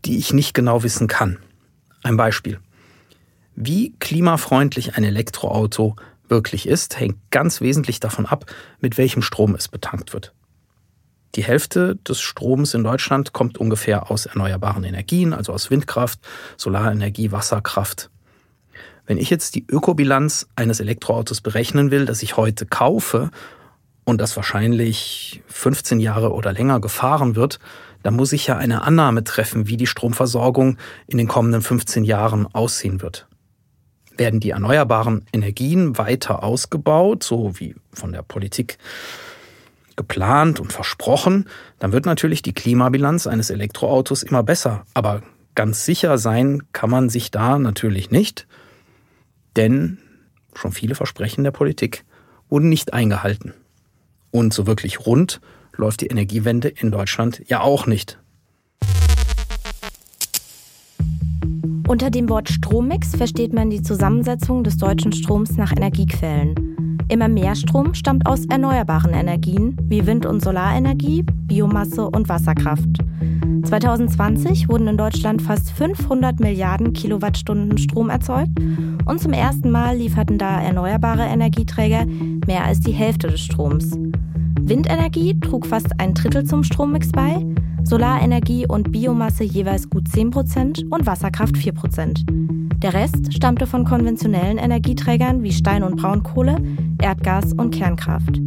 die 0.04 0.18
ich 0.18 0.34
nicht 0.34 0.52
genau 0.52 0.82
wissen 0.82 1.06
kann. 1.06 1.38
Ein 2.02 2.18
Beispiel. 2.18 2.60
Wie 3.56 3.94
klimafreundlich 3.98 4.94
ein 4.94 5.04
Elektroauto 5.04 5.96
wirklich 6.28 6.68
ist, 6.68 7.00
hängt 7.00 7.16
ganz 7.30 7.62
wesentlich 7.62 7.98
davon 7.98 8.26
ab, 8.26 8.44
mit 8.78 8.98
welchem 8.98 9.22
Strom 9.22 9.54
es 9.54 9.68
betankt 9.68 10.12
wird. 10.12 10.34
Die 11.34 11.44
Hälfte 11.44 11.96
des 11.96 12.20
Stroms 12.20 12.74
in 12.74 12.84
Deutschland 12.84 13.32
kommt 13.32 13.56
ungefähr 13.56 14.10
aus 14.10 14.26
erneuerbaren 14.26 14.84
Energien, 14.84 15.32
also 15.32 15.54
aus 15.54 15.70
Windkraft, 15.70 16.20
Solarenergie, 16.58 17.32
Wasserkraft. 17.32 18.10
Wenn 19.06 19.16
ich 19.16 19.30
jetzt 19.30 19.54
die 19.54 19.64
Ökobilanz 19.66 20.46
eines 20.56 20.80
Elektroautos 20.80 21.40
berechnen 21.40 21.90
will, 21.90 22.04
das 22.04 22.22
ich 22.22 22.36
heute 22.36 22.66
kaufe 22.66 23.30
und 24.08 24.20
das 24.20 24.34
wahrscheinlich 24.36 25.42
15 25.48 26.00
Jahre 26.00 26.32
oder 26.32 26.52
länger 26.52 26.80
gefahren 26.80 27.36
wird, 27.36 27.58
dann 28.02 28.16
muss 28.16 28.32
ich 28.32 28.46
ja 28.46 28.56
eine 28.56 28.82
Annahme 28.82 29.22
treffen, 29.22 29.68
wie 29.68 29.76
die 29.76 29.86
Stromversorgung 29.86 30.78
in 31.06 31.18
den 31.18 31.28
kommenden 31.28 31.60
15 31.60 32.04
Jahren 32.04 32.46
aussehen 32.46 33.02
wird 33.02 33.26
werden 34.16 34.40
die 34.40 34.50
erneuerbaren 34.50 35.24
Energien 35.32 35.96
weiter 35.96 36.42
ausgebaut, 36.42 37.22
so 37.22 37.60
wie 37.60 37.76
von 37.92 38.10
der 38.10 38.22
Politik 38.22 38.78
geplant 39.94 40.58
und 40.58 40.72
versprochen, 40.72 41.48
dann 41.78 41.92
wird 41.92 42.04
natürlich 42.04 42.42
die 42.42 42.52
Klimabilanz 42.52 43.28
eines 43.28 43.50
Elektroautos 43.50 44.24
immer 44.24 44.42
besser. 44.42 44.84
Aber 44.94 45.22
ganz 45.54 45.84
sicher 45.84 46.18
sein 46.18 46.64
kann 46.72 46.90
man 46.90 47.10
sich 47.10 47.30
da 47.30 47.60
natürlich 47.60 48.10
nicht, 48.10 48.48
denn 49.54 49.98
schon 50.54 50.72
viele 50.72 50.96
Versprechen 50.96 51.44
der 51.44 51.52
Politik 51.52 52.04
wurden 52.48 52.68
nicht 52.68 52.92
eingehalten. 52.92 53.54
Und 54.30 54.52
so 54.52 54.66
wirklich 54.66 55.06
rund 55.06 55.40
läuft 55.76 56.00
die 56.00 56.06
Energiewende 56.06 56.68
in 56.68 56.90
Deutschland 56.90 57.42
ja 57.46 57.60
auch 57.60 57.86
nicht. 57.86 58.18
Unter 61.88 62.10
dem 62.10 62.28
Wort 62.28 62.50
Strommix 62.50 63.16
versteht 63.16 63.54
man 63.54 63.70
die 63.70 63.80
Zusammensetzung 63.80 64.62
des 64.62 64.76
deutschen 64.76 65.12
Stroms 65.12 65.56
nach 65.56 65.72
Energiequellen. 65.72 66.98
Immer 67.08 67.28
mehr 67.28 67.54
Strom 67.54 67.94
stammt 67.94 68.26
aus 68.26 68.44
erneuerbaren 68.44 69.14
Energien 69.14 69.74
wie 69.84 70.06
Wind- 70.06 70.26
und 70.26 70.44
Solarenergie, 70.44 71.22
Biomasse 71.22 72.06
und 72.06 72.28
Wasserkraft. 72.28 72.98
2020 73.62 74.68
wurden 74.68 74.88
in 74.88 74.96
Deutschland 74.96 75.42
fast 75.42 75.70
500 75.70 76.40
Milliarden 76.40 76.92
Kilowattstunden 76.92 77.78
Strom 77.78 78.10
erzeugt 78.10 78.58
und 79.04 79.20
zum 79.20 79.32
ersten 79.32 79.70
Mal 79.70 79.96
lieferten 79.96 80.38
da 80.38 80.60
erneuerbare 80.60 81.24
Energieträger 81.24 82.06
mehr 82.46 82.64
als 82.64 82.80
die 82.80 82.92
Hälfte 82.92 83.28
des 83.28 83.40
Stroms. 83.40 83.98
Windenergie 84.60 85.38
trug 85.40 85.66
fast 85.66 85.88
ein 85.98 86.14
Drittel 86.14 86.44
zum 86.44 86.62
Strommix 86.62 87.10
bei, 87.10 87.44
Solarenergie 87.84 88.66
und 88.66 88.92
Biomasse 88.92 89.44
jeweils 89.44 89.88
gut 89.88 90.06
10% 90.08 90.88
und 90.90 91.06
Wasserkraft 91.06 91.54
4%. 91.54 92.24
Der 92.82 92.94
Rest 92.94 93.32
stammte 93.32 93.66
von 93.66 93.84
konventionellen 93.84 94.58
Energieträgern 94.58 95.42
wie 95.42 95.52
Stein- 95.52 95.82
und 95.82 95.96
Braunkohle, 95.96 96.58
Erdgas 97.00 97.52
und 97.54 97.74
Kernkraft. 97.74 98.40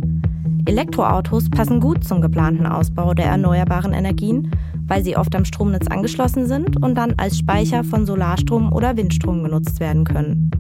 Elektroautos 0.65 1.50
passen 1.50 1.80
gut 1.80 2.03
zum 2.03 2.22
geplanten 2.22 2.68
Ausbau 2.68 3.13
der 3.13 3.25
erneuerbaren 3.25 3.94
Energien, 3.94 4.51
weil 4.92 5.06
sie 5.06 5.16
oft 5.16 5.34
am 5.36 5.46
Stromnetz 5.46 5.88
angeschlossen 5.88 6.48
sind 6.48 6.84
und 6.84 6.96
dann 6.96 7.14
als 7.16 7.38
Speicher 7.38 7.86
von 7.86 8.06
Solarstrom 8.06 8.74
oder 8.74 8.98
Windstrom 8.98 9.42
genutzt 9.42 9.80
werden 9.80 10.04
können. 10.04 10.52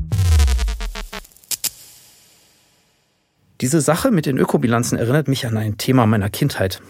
Diese 3.59 3.81
Sache 3.81 4.09
mit 4.09 4.25
den 4.25 4.37
Ökobilanzen 4.37 4.97
erinnert 4.97 5.27
mich 5.27 5.45
an 5.45 5.57
ein 5.57 5.77
Thema 5.77 6.05
meiner 6.05 6.29
Kindheit. 6.29 6.81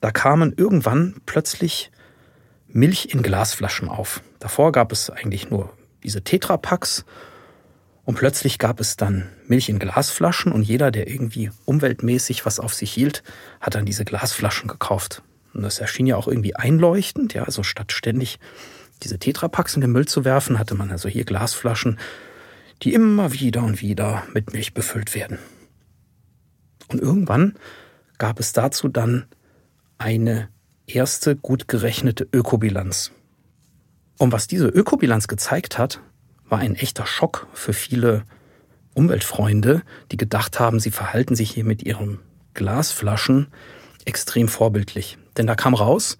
Da 0.00 0.10
kamen 0.10 0.54
irgendwann 0.56 1.16
plötzlich 1.26 1.90
Milch 2.66 3.10
in 3.12 3.22
Glasflaschen 3.22 3.90
auf. 3.90 4.22
Davor 4.38 4.72
gab 4.72 4.90
es 4.90 5.10
eigentlich 5.10 5.50
nur 5.50 5.70
diese 6.02 6.24
Tetrapacks 6.24 7.04
und 8.06 8.14
plötzlich 8.14 8.58
gab 8.58 8.80
es 8.80 8.96
dann 8.96 9.28
Milch 9.48 9.68
in 9.68 9.78
Glasflaschen 9.78 10.52
und 10.52 10.62
jeder, 10.62 10.90
der 10.92 11.08
irgendwie 11.08 11.50
umweltmäßig 11.66 12.46
was 12.46 12.58
auf 12.58 12.72
sich 12.72 12.90
hielt, 12.90 13.22
hat 13.60 13.74
dann 13.74 13.84
diese 13.84 14.06
Glasflaschen 14.06 14.66
gekauft. 14.66 15.22
Und 15.54 15.62
das 15.62 15.78
erschien 15.78 16.06
ja 16.06 16.16
auch 16.16 16.28
irgendwie 16.28 16.54
einleuchtend, 16.54 17.34
ja, 17.34 17.44
also 17.44 17.62
statt 17.62 17.92
ständig 17.92 18.38
diese 19.02 19.18
Tetrapacks 19.18 19.74
in 19.74 19.80
den 19.80 19.92
Müll 19.92 20.06
zu 20.06 20.24
werfen, 20.24 20.58
hatte 20.58 20.74
man 20.74 20.90
also 20.90 21.08
hier 21.08 21.24
Glasflaschen, 21.24 21.98
die 22.82 22.94
immer 22.94 23.32
wieder 23.32 23.62
und 23.62 23.80
wieder 23.80 24.24
mit 24.32 24.52
Milch 24.52 24.74
befüllt 24.74 25.14
werden. 25.14 25.38
Und 26.88 27.00
irgendwann 27.00 27.54
gab 28.18 28.40
es 28.40 28.52
dazu 28.52 28.88
dann 28.88 29.26
eine 29.98 30.48
erste 30.86 31.36
gut 31.36 31.68
gerechnete 31.68 32.26
Ökobilanz. 32.32 33.12
Und 34.18 34.32
was 34.32 34.46
diese 34.46 34.68
Ökobilanz 34.68 35.28
gezeigt 35.28 35.78
hat, 35.78 36.00
war 36.48 36.58
ein 36.58 36.74
echter 36.74 37.06
Schock 37.06 37.46
für 37.52 37.72
viele 37.72 38.24
Umweltfreunde, 38.94 39.82
die 40.10 40.16
gedacht 40.16 40.58
haben, 40.58 40.80
sie 40.80 40.90
verhalten 40.90 41.36
sich 41.36 41.50
hier 41.50 41.64
mit 41.64 41.84
ihren 41.84 42.18
Glasflaschen 42.54 43.48
extrem 44.04 44.48
vorbildlich. 44.48 45.18
Denn 45.38 45.46
da 45.46 45.54
kam 45.54 45.74
raus, 45.74 46.18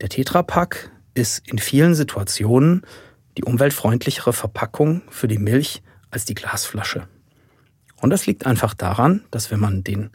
der 0.00 0.08
Tetrapack 0.08 0.90
ist 1.14 1.46
in 1.46 1.58
vielen 1.58 1.94
Situationen 1.94 2.82
die 3.36 3.44
umweltfreundlichere 3.44 4.32
Verpackung 4.32 5.02
für 5.08 5.28
die 5.28 5.38
Milch 5.38 5.82
als 6.10 6.24
die 6.24 6.34
Glasflasche. 6.34 7.06
Und 8.00 8.10
das 8.10 8.26
liegt 8.26 8.46
einfach 8.46 8.74
daran, 8.74 9.24
dass 9.30 9.50
wenn 9.50 9.60
man 9.60 9.84
den 9.84 10.10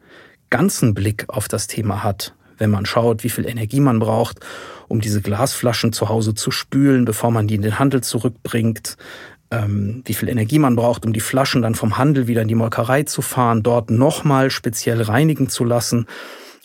ganzen 0.49 0.93
Blick 0.93 1.25
auf 1.29 1.47
das 1.47 1.67
Thema 1.67 2.03
hat, 2.03 2.33
wenn 2.57 2.71
man 2.71 2.85
schaut, 2.85 3.23
wie 3.23 3.29
viel 3.29 3.47
Energie 3.47 3.79
man 3.79 3.99
braucht, 3.99 4.39
um 4.87 4.99
diese 4.99 5.21
Glasflaschen 5.21 5.93
zu 5.93 6.09
Hause 6.09 6.33
zu 6.33 6.51
spülen, 6.51 7.05
bevor 7.05 7.31
man 7.31 7.47
die 7.47 7.55
in 7.55 7.61
den 7.61 7.79
Handel 7.79 8.01
zurückbringt, 8.01 8.97
ähm, 9.51 10.03
wie 10.05 10.13
viel 10.13 10.29
Energie 10.29 10.59
man 10.59 10.75
braucht, 10.75 11.05
um 11.05 11.13
die 11.13 11.19
Flaschen 11.19 11.61
dann 11.61 11.75
vom 11.75 11.97
Handel 11.97 12.27
wieder 12.27 12.41
in 12.41 12.47
die 12.47 12.55
Molkerei 12.55 13.03
zu 13.03 13.21
fahren, 13.21 13.63
dort 13.63 13.89
nochmal 13.89 14.51
speziell 14.51 15.01
reinigen 15.01 15.49
zu 15.49 15.63
lassen, 15.63 16.05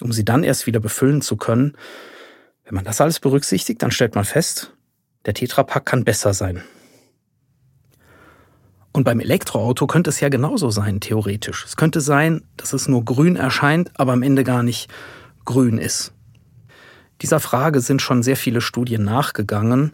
um 0.01 0.13
sie 0.13 0.25
dann 0.25 0.45
erst 0.45 0.67
wieder 0.67 0.81
befüllen 0.81 1.23
zu 1.23 1.37
können. 1.37 1.77
Wenn 2.65 2.75
man 2.75 2.85
das 2.85 3.01
alles 3.01 3.21
berücksichtigt, 3.21 3.83
dann 3.83 3.91
stellt 3.91 4.15
man 4.15 4.25
fest, 4.25 4.73
der 5.27 5.35
Tetrapack 5.35 5.87
kann 5.87 6.05
besser 6.05 6.35
sein. 6.35 6.63
Und 8.93 9.05
beim 9.05 9.19
Elektroauto 9.19 9.89
könnte 9.89 10.11
es 10.11 10.21
ja 10.21 10.29
genauso 10.29 10.71
sein, 10.71 11.01
theoretisch. 11.01 11.65
Es 11.65 11.77
könnte 11.77 12.01
sein, 12.01 12.43
dass 12.57 12.73
es 12.73 12.87
nur 12.87 13.05
grün 13.05 13.35
erscheint, 13.35 13.91
aber 13.99 14.13
am 14.13 14.23
Ende 14.23 14.45
gar 14.45 14.63
nicht 14.63 14.89
grün 15.45 15.79
ist. 15.79 16.13
Dieser 17.21 17.41
Frage 17.41 17.81
sind 17.81 18.03
schon 18.03 18.23
sehr 18.23 18.37
viele 18.37 18.61
Studien 18.61 19.05
nachgegangen 19.05 19.93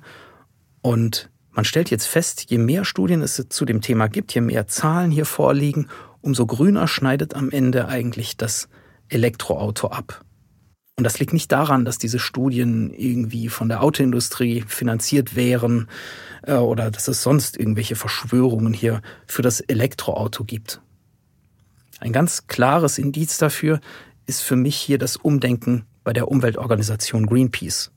und 0.82 1.30
man 1.52 1.64
stellt 1.64 1.90
jetzt 1.90 2.06
fest, 2.06 2.46
je 2.50 2.58
mehr 2.58 2.84
Studien 2.84 3.22
es 3.22 3.44
zu 3.48 3.64
dem 3.64 3.80
Thema 3.80 4.08
gibt, 4.08 4.34
je 4.34 4.40
mehr 4.40 4.66
Zahlen 4.66 5.10
hier 5.10 5.26
vorliegen, 5.26 5.88
umso 6.20 6.46
grüner 6.46 6.86
schneidet 6.86 7.34
am 7.34 7.50
Ende 7.50 7.88
eigentlich 7.88 8.36
das 8.36 8.68
Elektroauto 9.10 9.88
ab. 9.88 10.24
Und 10.96 11.04
das 11.04 11.18
liegt 11.18 11.32
nicht 11.32 11.50
daran, 11.50 11.84
dass 11.84 11.96
diese 11.96 12.18
Studien 12.18 12.92
irgendwie 12.92 13.48
von 13.48 13.68
der 13.68 13.82
Autoindustrie 13.82 14.64
finanziert 14.66 15.34
wären 15.34 15.88
äh, 16.42 16.54
oder 16.56 16.90
dass 16.90 17.08
es 17.08 17.22
sonst 17.22 17.56
irgendwelche 17.56 17.96
Verschwörungen 17.96 18.74
hier 18.74 19.00
für 19.26 19.40
das 19.40 19.60
Elektroauto 19.60 20.44
gibt. 20.44 20.82
Ein 22.00 22.12
ganz 22.12 22.46
klares 22.48 22.98
Indiz 22.98 23.38
dafür 23.38 23.80
ist 24.26 24.42
für 24.42 24.56
mich 24.56 24.76
hier 24.76 24.98
das 24.98 25.16
Umdenken 25.16 25.86
bei 26.04 26.12
der 26.12 26.28
Umweltorganisation 26.28 27.26
Greenpeace. 27.26 27.90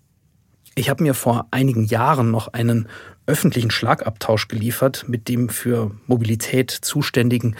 Ich 0.75 0.89
habe 0.89 1.03
mir 1.03 1.13
vor 1.13 1.47
einigen 1.51 1.83
Jahren 1.83 2.31
noch 2.31 2.47
einen 2.49 2.87
öffentlichen 3.25 3.69
Schlagabtausch 3.71 4.47
geliefert 4.47 5.05
mit 5.07 5.27
dem 5.27 5.49
für 5.49 5.91
Mobilität 6.07 6.71
zuständigen 6.71 7.55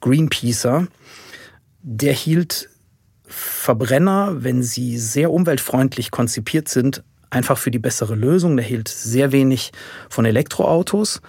Greenpeacer. 0.00 0.88
der 1.82 2.12
hielt 2.12 2.68
Verbrenner, 3.26 4.44
wenn 4.44 4.62
sie 4.62 4.98
sehr 4.98 5.32
umweltfreundlich 5.32 6.10
konzipiert 6.10 6.68
sind, 6.68 7.02
einfach 7.30 7.58
für 7.58 7.70
die 7.70 7.78
bessere 7.78 8.14
Lösung. 8.14 8.56
Der 8.56 8.64
hielt 8.64 8.88
sehr 8.88 9.32
wenig 9.32 9.72
von 10.08 10.24
Elektroautos. 10.24 11.20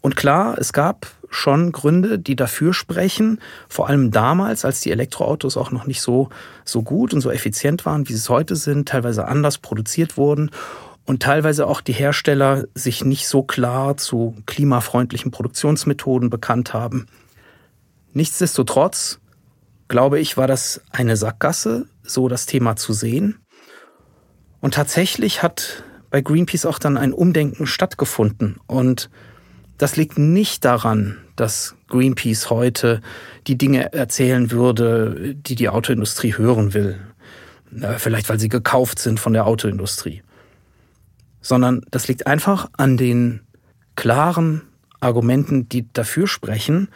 Und 0.00 0.16
klar, 0.16 0.56
es 0.58 0.72
gab 0.72 1.06
schon 1.30 1.72
Gründe, 1.72 2.18
die 2.18 2.36
dafür 2.36 2.72
sprechen, 2.72 3.40
vor 3.68 3.88
allem 3.88 4.10
damals, 4.10 4.64
als 4.64 4.80
die 4.80 4.90
Elektroautos 4.90 5.56
auch 5.56 5.70
noch 5.70 5.86
nicht 5.86 6.00
so, 6.00 6.30
so 6.64 6.82
gut 6.82 7.12
und 7.12 7.20
so 7.20 7.30
effizient 7.30 7.84
waren, 7.84 8.08
wie 8.08 8.12
sie 8.12 8.18
es 8.18 8.28
heute 8.28 8.56
sind, 8.56 8.88
teilweise 8.88 9.26
anders 9.26 9.58
produziert 9.58 10.16
wurden 10.16 10.50
und 11.04 11.22
teilweise 11.22 11.66
auch 11.66 11.80
die 11.80 11.92
Hersteller 11.92 12.64
sich 12.74 13.04
nicht 13.04 13.28
so 13.28 13.42
klar 13.42 13.96
zu 13.96 14.36
klimafreundlichen 14.46 15.30
Produktionsmethoden 15.30 16.30
bekannt 16.30 16.72
haben. 16.72 17.06
Nichtsdestotrotz, 18.12 19.20
glaube 19.88 20.20
ich, 20.20 20.36
war 20.36 20.46
das 20.46 20.80
eine 20.90 21.16
Sackgasse, 21.16 21.86
so 22.02 22.28
das 22.28 22.46
Thema 22.46 22.76
zu 22.76 22.92
sehen. 22.92 23.38
Und 24.60 24.74
tatsächlich 24.74 25.42
hat 25.42 25.82
bei 26.10 26.20
Greenpeace 26.20 26.66
auch 26.66 26.78
dann 26.78 26.96
ein 26.96 27.12
Umdenken 27.12 27.66
stattgefunden. 27.66 28.58
Und 28.66 29.10
das 29.76 29.96
liegt 29.96 30.18
nicht 30.18 30.64
daran, 30.64 31.18
dass 31.36 31.76
Greenpeace 31.88 32.50
heute 32.50 33.00
die 33.46 33.56
Dinge 33.56 33.92
erzählen 33.92 34.50
würde, 34.50 35.34
die 35.34 35.54
die 35.54 35.68
Autoindustrie 35.68 36.36
hören 36.36 36.74
will. 36.74 36.98
Vielleicht 37.98 38.28
weil 38.28 38.40
sie 38.40 38.48
gekauft 38.48 38.98
sind 38.98 39.20
von 39.20 39.34
der 39.34 39.46
Autoindustrie. 39.46 40.22
Sondern 41.40 41.82
das 41.90 42.08
liegt 42.08 42.26
einfach 42.26 42.68
an 42.76 42.96
den 42.96 43.42
klaren 43.94 44.62
Argumenten, 45.00 45.68
die 45.68 45.92
dafür 45.92 46.26
sprechen. 46.26 46.88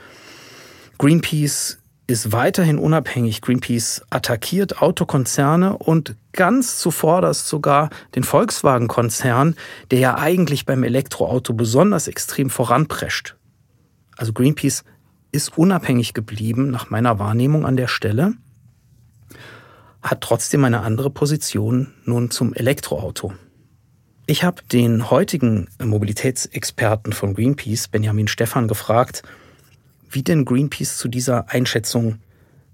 Greenpeace 0.99 1.79
ist 2.07 2.33
weiterhin 2.33 2.79
unabhängig. 2.79 3.41
Greenpeace 3.41 4.03
attackiert 4.11 4.83
Autokonzerne 4.83 5.79
und 5.79 6.17
ganz 6.33 6.79
zuvorderst 6.79 7.49
sogar 7.49 7.91
den 8.15 8.25
Volkswagen-Konzern, 8.25 9.55
der 9.91 9.99
ja 9.99 10.19
eigentlich 10.19 10.67
beim 10.67 10.83
Elektroauto 10.83 11.55
besonders 11.55 12.09
extrem 12.09 12.51
voranprescht. 12.51 13.37
Also 14.17 14.33
Greenpeace 14.33 14.85
ist 15.31 15.57
unabhängig 15.57 16.13
geblieben 16.13 16.71
nach 16.71 16.91
meiner 16.91 17.19
Wahrnehmung 17.19 17.65
an 17.65 17.77
der 17.77 17.89
Stelle, 17.89 18.35
hat 20.03 20.21
trotzdem 20.21 20.65
eine 20.65 20.81
andere 20.81 21.11
Position 21.11 21.95
nun 22.05 22.31
zum 22.31 22.53
Elektroauto. 22.53 23.33
Ich 24.27 24.45
habe 24.45 24.63
den 24.71 25.11
heutigen 25.11 25.69
Mobilitätsexperten 25.83 27.13
von 27.13 27.35
Greenpeace, 27.35 27.89
Benjamin 27.89 28.29
Stephan, 28.29 28.69
gefragt, 28.69 29.23
wie 30.15 30.23
denn 30.23 30.45
Greenpeace 30.45 30.97
zu 30.97 31.09
dieser 31.09 31.51
Einschätzung 31.51 32.19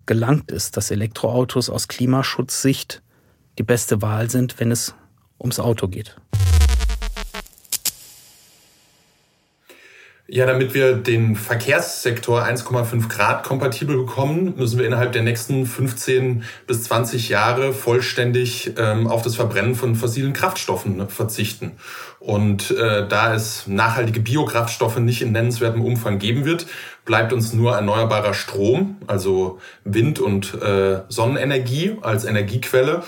gelangt 0.07 0.51
ist, 0.51 0.77
dass 0.77 0.91
Elektroautos 0.91 1.71
aus 1.71 1.89
Klimaschutzsicht 1.89 3.03
die 3.59 3.63
beste 3.63 4.03
Wahl 4.03 4.31
sind, 4.31 4.59
wenn 4.59 4.71
es 4.71 4.95
ums 5.39 5.61
Auto 5.61 5.89
geht. 5.89 6.17
Ja, 10.31 10.45
damit 10.45 10.75
wir 10.75 10.93
den 10.93 11.37
Verkehrssektor 11.37 12.45
1,5 12.45 13.09
Grad 13.09 13.45
kompatibel 13.45 13.97
bekommen, 13.97 14.53
müssen 14.59 14.79
wir 14.79 14.87
innerhalb 14.87 15.13
der 15.13 15.23
nächsten 15.23 15.65
15 15.65 16.45
bis 16.67 16.83
20 16.83 17.31
Jahre 17.31 17.73
vollständig 17.73 18.75
ähm, 18.77 19.07
auf 19.07 19.23
das 19.23 19.37
Verbrennen 19.37 19.75
von 19.75 19.95
fossilen 19.95 20.35
Kraftstoffen 20.35 21.09
verzichten. 21.09 21.73
Und 22.21 22.71
äh, 22.73 23.09
da 23.09 23.35
es 23.35 23.67
nachhaltige 23.69 24.21
Biokraftstoffe 24.21 24.99
nicht 24.99 25.23
in 25.23 25.33
nennenswertem 25.33 25.83
Umfang 25.83 26.19
geben 26.19 26.45
wird, 26.45 26.67
bleibt 27.07 27.33
uns 27.33 27.55
nur 27.55 27.75
erneuerbarer 27.75 28.35
Strom, 28.35 28.99
also 29.07 29.59
Wind- 29.85 30.21
und 30.21 30.53
äh, 30.61 31.01
Sonnenenergie 31.09 31.97
als 32.03 32.27
Energiequelle. 32.27 33.03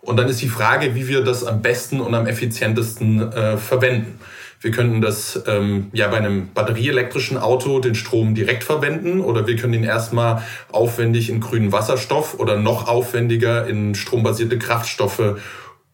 Und 0.00 0.16
dann 0.16 0.26
ist 0.26 0.40
die 0.40 0.48
Frage, 0.48 0.94
wie 0.94 1.06
wir 1.06 1.22
das 1.22 1.44
am 1.44 1.60
besten 1.60 2.00
und 2.00 2.14
am 2.14 2.26
effizientesten 2.26 3.30
äh, 3.30 3.58
verwenden. 3.58 4.18
Wir 4.62 4.70
könnten 4.70 5.00
das 5.00 5.42
ähm, 5.48 5.90
ja 5.92 6.06
bei 6.06 6.18
einem 6.18 6.52
batterieelektrischen 6.54 7.36
Auto 7.36 7.80
den 7.80 7.96
Strom 7.96 8.36
direkt 8.36 8.62
verwenden 8.62 9.20
oder 9.20 9.46
wir 9.48 9.56
können 9.56 9.74
ihn 9.74 9.84
erstmal 9.84 10.42
aufwendig 10.70 11.28
in 11.28 11.40
grünen 11.40 11.72
Wasserstoff 11.72 12.38
oder 12.38 12.56
noch 12.56 12.86
aufwendiger 12.86 13.66
in 13.66 13.96
strombasierte 13.96 14.58
Kraftstoffe 14.58 15.40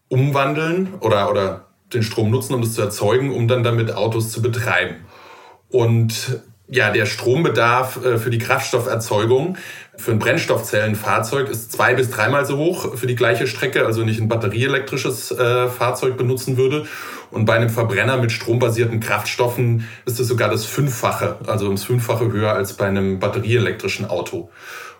umwandeln 0.07 0.93
oder, 0.99 1.31
oder 1.31 1.65
den 1.93 2.03
Strom 2.03 2.29
nutzen, 2.29 2.53
um 2.53 2.61
das 2.61 2.73
zu 2.73 2.81
erzeugen, 2.81 3.33
um 3.33 3.47
dann 3.47 3.63
damit 3.63 3.91
Autos 3.91 4.29
zu 4.29 4.43
betreiben. 4.43 4.97
Und 5.69 6.39
ja, 6.71 6.91
der 6.91 7.05
Strombedarf 7.05 8.03
äh, 8.03 8.17
für 8.17 8.29
die 8.29 8.37
Kraftstofferzeugung 8.37 9.57
für 9.99 10.11
ein 10.11 10.19
Brennstoffzellenfahrzeug 10.19 11.49
ist 11.49 11.73
zwei 11.73 11.93
bis 11.93 12.09
dreimal 12.09 12.45
so 12.45 12.57
hoch 12.57 12.95
für 12.95 13.05
die 13.05 13.15
gleiche 13.15 13.47
Strecke, 13.47 13.85
also 13.85 14.05
nicht 14.05 14.21
ein 14.21 14.29
batterieelektrisches 14.29 15.31
äh, 15.31 15.67
Fahrzeug 15.67 16.15
benutzen 16.15 16.55
würde. 16.55 16.85
Und 17.31 17.45
bei 17.45 17.55
einem 17.55 17.69
Verbrenner 17.69 18.17
mit 18.17 18.31
strombasierten 18.31 19.01
Kraftstoffen 19.01 19.87
ist 20.05 20.19
es 20.19 20.27
sogar 20.27 20.49
das 20.49 20.65
Fünffache, 20.65 21.37
also 21.47 21.65
ums 21.65 21.83
Fünffache 21.83 22.31
höher 22.31 22.53
als 22.53 22.73
bei 22.73 22.85
einem 22.85 23.19
batterieelektrischen 23.19 24.05
Auto. 24.05 24.49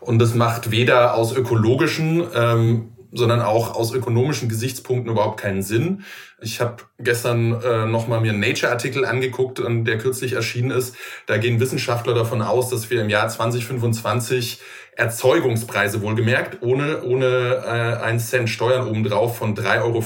Und 0.01 0.19
das 0.19 0.35
macht 0.35 0.69
weder 0.69 1.13
aus 1.13 1.35
ökologischen 1.35 2.23
ähm, 2.35 2.91
sondern 3.11 3.41
auch 3.41 3.75
aus 3.75 3.93
ökonomischen 3.93 4.49
Gesichtspunkten 4.49 5.11
überhaupt 5.11 5.39
keinen 5.39 5.63
Sinn. 5.63 6.03
Ich 6.41 6.61
habe 6.61 6.83
gestern 6.99 7.61
äh, 7.61 7.85
nochmal 7.85 8.21
mir 8.21 8.31
einen 8.31 8.39
Nature-Artikel 8.39 9.05
angeguckt, 9.05 9.59
der 9.59 9.97
kürzlich 9.97 10.33
erschienen 10.33 10.71
ist. 10.71 10.95
Da 11.25 11.37
gehen 11.37 11.59
Wissenschaftler 11.59 12.13
davon 12.13 12.41
aus, 12.41 12.69
dass 12.69 12.89
wir 12.89 13.01
im 13.01 13.09
Jahr 13.09 13.27
2025 13.27 14.59
Erzeugungspreise 14.95 16.01
wohlgemerkt, 16.01 16.61
ohne, 16.61 17.03
ohne 17.03 17.63
äh, 17.65 18.03
einen 18.03 18.19
Cent 18.19 18.49
Steuern 18.49 18.87
obendrauf 18.87 19.37
von 19.37 19.55
3,50 19.55 19.81
Euro 19.81 20.03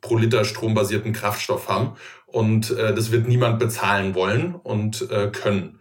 pro 0.00 0.16
Liter 0.16 0.44
strombasierten 0.44 1.12
Kraftstoff 1.12 1.68
haben. 1.68 1.96
Und 2.26 2.70
äh, 2.70 2.94
das 2.94 3.10
wird 3.10 3.26
niemand 3.26 3.58
bezahlen 3.58 4.14
wollen 4.14 4.54
und 4.54 5.10
äh, 5.10 5.28
können. 5.28 5.80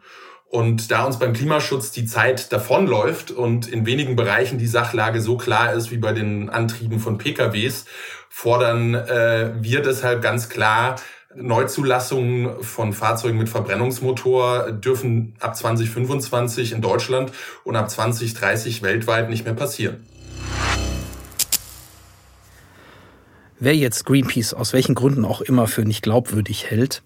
Und 0.56 0.90
da 0.90 1.04
uns 1.04 1.20
beim 1.20 1.34
Klimaschutz 1.34 1.92
die 1.92 2.06
Zeit 2.06 2.54
davonläuft 2.54 3.30
und 3.30 3.68
in 3.68 3.86
wenigen 3.86 4.16
Bereichen 4.16 4.58
die 4.58 4.68
Sachlage 4.68 5.20
so 5.20 5.36
klar 5.36 5.74
ist 5.74 5.92
wie 5.92 5.98
bei 5.98 6.14
den 6.14 6.50
Antrieben 6.50 7.02
von 7.02 7.18
PKWs, 7.18 7.84
fordern 8.30 8.96
äh, 8.96 9.52
wir 9.60 9.82
deshalb 9.82 10.22
ganz 10.22 10.48
klar, 10.48 10.96
Neuzulassungen 11.36 12.64
von 12.64 12.94
Fahrzeugen 12.94 13.38
mit 13.38 13.50
Verbrennungsmotor 13.50 14.72
dürfen 14.72 15.36
ab 15.42 15.58
2025 15.58 16.72
in 16.72 16.80
Deutschland 16.80 17.34
und 17.66 17.76
ab 17.76 17.90
2030 17.90 18.82
weltweit 18.82 19.30
nicht 19.30 19.44
mehr 19.44 19.56
passieren. 19.56 20.08
Wer 23.60 23.76
jetzt 23.76 24.06
Greenpeace 24.06 24.54
aus 24.54 24.72
welchen 24.72 24.96
Gründen 24.96 25.26
auch 25.26 25.42
immer 25.42 25.68
für 25.68 25.84
nicht 25.84 26.02
glaubwürdig 26.02 26.72
hält, 26.72 27.04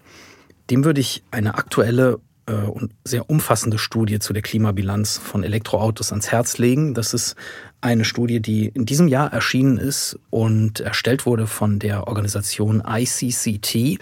dem 0.70 0.84
würde 0.84 1.00
ich 1.00 1.24
eine 1.32 1.56
aktuelle 1.56 2.20
und 2.52 2.92
sehr 3.04 3.28
umfassende 3.30 3.78
Studie 3.78 4.18
zu 4.18 4.32
der 4.32 4.42
Klimabilanz 4.42 5.18
von 5.18 5.44
Elektroautos 5.44 6.10
ans 6.10 6.30
Herz 6.30 6.58
legen. 6.58 6.94
Das 6.94 7.14
ist 7.14 7.36
eine 7.80 8.04
Studie, 8.04 8.40
die 8.40 8.66
in 8.66 8.86
diesem 8.86 9.08
Jahr 9.08 9.32
erschienen 9.32 9.78
ist 9.78 10.18
und 10.30 10.80
erstellt 10.80 11.26
wurde 11.26 11.46
von 11.46 11.78
der 11.78 12.08
Organisation 12.08 12.82
ICCT. 12.86 13.98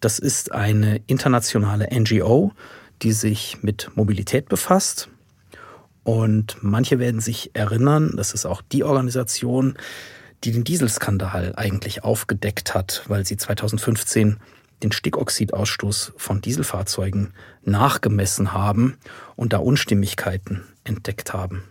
Das 0.00 0.18
ist 0.18 0.52
eine 0.52 1.00
internationale 1.06 1.88
NGO, 1.92 2.52
die 3.02 3.12
sich 3.12 3.58
mit 3.62 3.90
Mobilität 3.94 4.48
befasst. 4.48 5.08
Und 6.02 6.56
manche 6.62 6.98
werden 6.98 7.20
sich 7.20 7.50
erinnern, 7.54 8.14
das 8.16 8.32
ist 8.32 8.46
auch 8.46 8.62
die 8.62 8.84
Organisation, 8.84 9.74
die 10.44 10.52
den 10.52 10.64
Dieselskandal 10.64 11.54
eigentlich 11.56 12.02
aufgedeckt 12.02 12.74
hat, 12.74 13.04
weil 13.08 13.26
sie 13.26 13.36
2015 13.36 14.38
den 14.82 14.92
Stickoxidausstoß 14.92 16.12
von 16.16 16.40
Dieselfahrzeugen 16.40 17.34
nachgemessen 17.62 18.52
haben 18.52 18.96
und 19.36 19.52
da 19.52 19.58
Unstimmigkeiten 19.58 20.64
entdeckt 20.84 21.32
haben. 21.32 21.64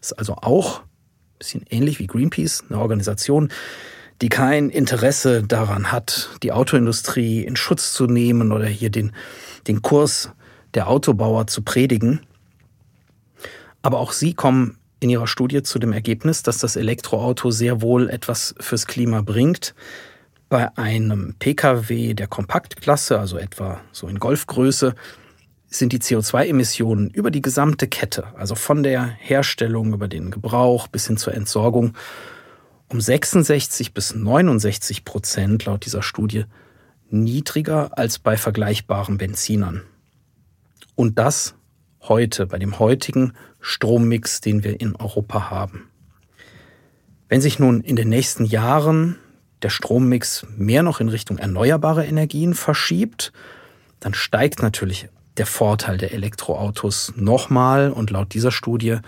Das 0.00 0.12
ist 0.12 0.18
also 0.18 0.36
auch 0.36 0.80
ein 0.80 1.38
bisschen 1.38 1.64
ähnlich 1.70 1.98
wie 1.98 2.06
Greenpeace, 2.06 2.64
eine 2.68 2.78
Organisation, 2.78 3.50
die 4.22 4.28
kein 4.28 4.70
Interesse 4.70 5.42
daran 5.42 5.92
hat, 5.92 6.30
die 6.42 6.52
Autoindustrie 6.52 7.42
in 7.42 7.56
Schutz 7.56 7.92
zu 7.92 8.06
nehmen 8.06 8.52
oder 8.52 8.66
hier 8.66 8.90
den, 8.90 9.12
den 9.66 9.82
Kurs 9.82 10.30
der 10.74 10.88
Autobauer 10.88 11.46
zu 11.46 11.62
predigen. 11.62 12.20
Aber 13.82 13.98
auch 13.98 14.12
sie 14.12 14.34
kommen 14.34 14.78
in 15.00 15.10
ihrer 15.10 15.26
Studie 15.26 15.62
zu 15.62 15.78
dem 15.78 15.92
Ergebnis, 15.92 16.42
dass 16.42 16.58
das 16.58 16.76
Elektroauto 16.76 17.50
sehr 17.50 17.82
wohl 17.82 18.08
etwas 18.08 18.54
fürs 18.60 18.86
Klima 18.86 19.20
bringt, 19.20 19.74
bei 20.48 20.76
einem 20.76 21.34
Pkw 21.38 22.14
der 22.14 22.26
Kompaktklasse, 22.26 23.18
also 23.18 23.38
etwa 23.38 23.80
so 23.92 24.08
in 24.08 24.18
Golfgröße, 24.18 24.94
sind 25.66 25.92
die 25.92 25.98
CO2-Emissionen 25.98 27.10
über 27.10 27.30
die 27.30 27.42
gesamte 27.42 27.88
Kette, 27.88 28.26
also 28.36 28.54
von 28.54 28.82
der 28.82 29.04
Herstellung 29.04 29.92
über 29.92 30.08
den 30.08 30.30
Gebrauch 30.30 30.86
bis 30.88 31.06
hin 31.06 31.16
zur 31.16 31.34
Entsorgung, 31.34 31.94
um 32.88 33.00
66 33.00 33.92
bis 33.92 34.14
69 34.14 35.04
Prozent 35.04 35.64
laut 35.64 35.84
dieser 35.84 36.02
Studie 36.02 36.44
niedriger 37.10 37.96
als 37.98 38.18
bei 38.18 38.36
vergleichbaren 38.36 39.18
Benzinern. 39.18 39.82
Und 40.94 41.18
das 41.18 41.54
heute, 42.02 42.46
bei 42.46 42.58
dem 42.58 42.78
heutigen 42.78 43.32
Strommix, 43.60 44.40
den 44.40 44.62
wir 44.62 44.80
in 44.80 44.94
Europa 44.96 45.50
haben. 45.50 45.88
Wenn 47.28 47.40
sich 47.40 47.58
nun 47.58 47.80
in 47.80 47.96
den 47.96 48.08
nächsten 48.08 48.44
Jahren 48.44 49.16
der 49.64 49.70
Strommix 49.70 50.46
mehr 50.56 50.82
noch 50.82 51.00
in 51.00 51.08
Richtung 51.08 51.38
erneuerbare 51.38 52.04
Energien 52.04 52.54
verschiebt, 52.54 53.32
dann 53.98 54.14
steigt 54.14 54.62
natürlich 54.62 55.08
der 55.38 55.46
Vorteil 55.46 55.96
der 55.96 56.12
Elektroautos 56.12 57.14
nochmal 57.16 57.90
und 57.90 58.10
laut 58.10 58.34
dieser 58.34 58.52
Studie 58.52 58.98